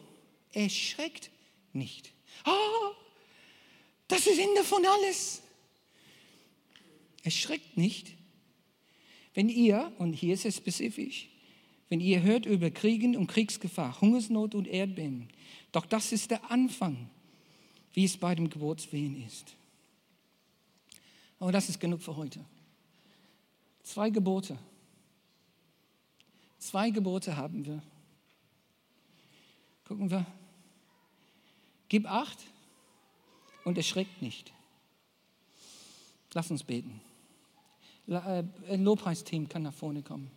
erschreckt 0.52 1.30
nicht. 1.72 2.12
Oh, 2.46 2.94
das 4.08 4.26
ist 4.26 4.38
Ende 4.38 4.62
von 4.64 4.84
alles. 4.84 5.42
Erschreckt 7.22 7.76
nicht, 7.76 8.12
wenn 9.34 9.48
ihr, 9.48 9.92
und 9.98 10.12
hier 10.12 10.34
ist 10.34 10.44
es 10.44 10.56
spezifisch, 10.56 11.28
wenn 11.88 12.00
ihr 12.00 12.22
hört 12.22 12.46
über 12.46 12.70
Kriegen 12.70 13.16
und 13.16 13.26
Kriegsgefahr, 13.26 14.00
Hungersnot 14.00 14.54
und 14.54 14.68
Erdbeben. 14.68 15.28
Doch 15.72 15.86
das 15.86 16.12
ist 16.12 16.30
der 16.30 16.50
Anfang, 16.50 17.10
wie 17.92 18.04
es 18.04 18.16
bei 18.16 18.34
dem 18.34 18.48
Geburtswehen 18.48 19.26
ist. 19.26 19.54
Aber 21.38 21.52
das 21.52 21.68
ist 21.68 21.80
genug 21.80 22.02
für 22.02 22.16
heute. 22.16 22.44
Zwei 23.82 24.10
Gebote. 24.10 24.58
Zwei 26.58 26.90
Gebote 26.90 27.36
haben 27.36 27.64
wir. 27.64 27.82
Gucken 29.86 30.10
wir. 30.10 30.26
Gib 31.88 32.06
acht 32.08 32.38
und 33.64 33.76
erschreckt 33.76 34.22
nicht. 34.22 34.52
Lass 36.32 36.50
uns 36.50 36.62
beten. 36.62 37.00
Äh, 38.06 38.44
ein 38.68 38.84
Lobpreisteam 38.84 39.48
kann 39.48 39.62
nach 39.62 39.74
vorne 39.74 40.02
kommen. 40.02 40.30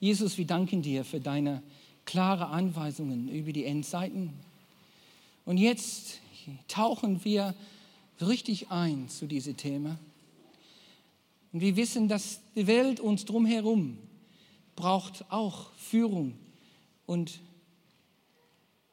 Jesus, 0.00 0.38
wir 0.38 0.46
danken 0.46 0.80
dir 0.80 1.04
für 1.04 1.20
deine 1.20 1.62
klare 2.06 2.46
Anweisungen 2.46 3.28
über 3.28 3.52
die 3.52 3.66
Endzeiten. 3.66 4.32
Und 5.44 5.58
jetzt 5.58 6.20
tauchen 6.68 7.22
wir 7.22 7.54
richtig 8.18 8.70
ein 8.70 9.10
zu 9.10 9.26
diesem 9.26 9.58
Thema. 9.58 9.98
Und 11.52 11.60
wir 11.60 11.76
wissen, 11.76 12.08
dass 12.08 12.40
die 12.54 12.66
Welt 12.66 12.98
uns 12.98 13.26
drumherum 13.26 13.98
braucht 14.74 15.30
auch 15.30 15.70
Führung 15.74 16.32
und, 17.04 17.38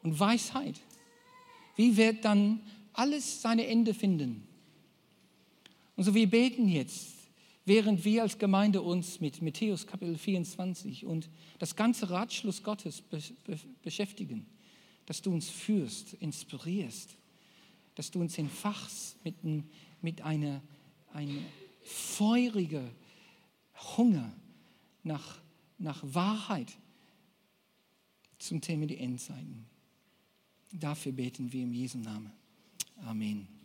und 0.04 0.20
Weisheit. 0.20 0.76
Wie 1.78 1.96
wird 1.96 2.26
dann 2.26 2.60
alles 2.92 3.42
seine 3.42 3.66
Ende 3.68 3.94
finden? 3.94 4.46
Und 5.96 6.04
so 6.04 6.14
wir 6.14 6.30
beten 6.30 6.68
jetzt 6.68 7.17
während 7.68 8.06
wir 8.06 8.24
als 8.24 8.40
Gemeinde 8.40 8.82
uns 8.82 9.20
mit 9.20 9.42
Matthäus 9.42 9.86
Kapitel 9.86 10.18
24 10.18 11.06
und 11.06 11.30
das 11.60 11.76
ganze 11.76 12.10
Ratschluss 12.10 12.64
Gottes 12.64 13.02
be 13.02 13.22
be 13.44 13.60
beschäftigen, 13.84 14.48
dass 15.06 15.22
du 15.22 15.34
uns 15.34 15.50
führst, 15.50 16.14
inspirierst, 16.14 17.16
dass 17.96 18.10
du 18.10 18.22
uns 18.22 18.38
entfachst 18.38 19.24
mit, 19.26 19.36
mit 20.02 20.22
einer, 20.22 20.62
einer 21.12 21.42
feurigen 21.84 22.90
Hunger 23.98 24.34
nach, 25.04 25.42
nach 25.78 26.02
Wahrheit 26.04 26.72
zum 28.40 28.62
Thema 28.62 28.86
die 28.86 28.98
Endzeiten. 28.98 29.66
Dafür 30.72 31.12
beten 31.12 31.52
wir 31.52 31.64
im 31.64 31.74
Jesu 31.74 31.98
Namen. 31.98 32.32
Amen. 33.06 33.48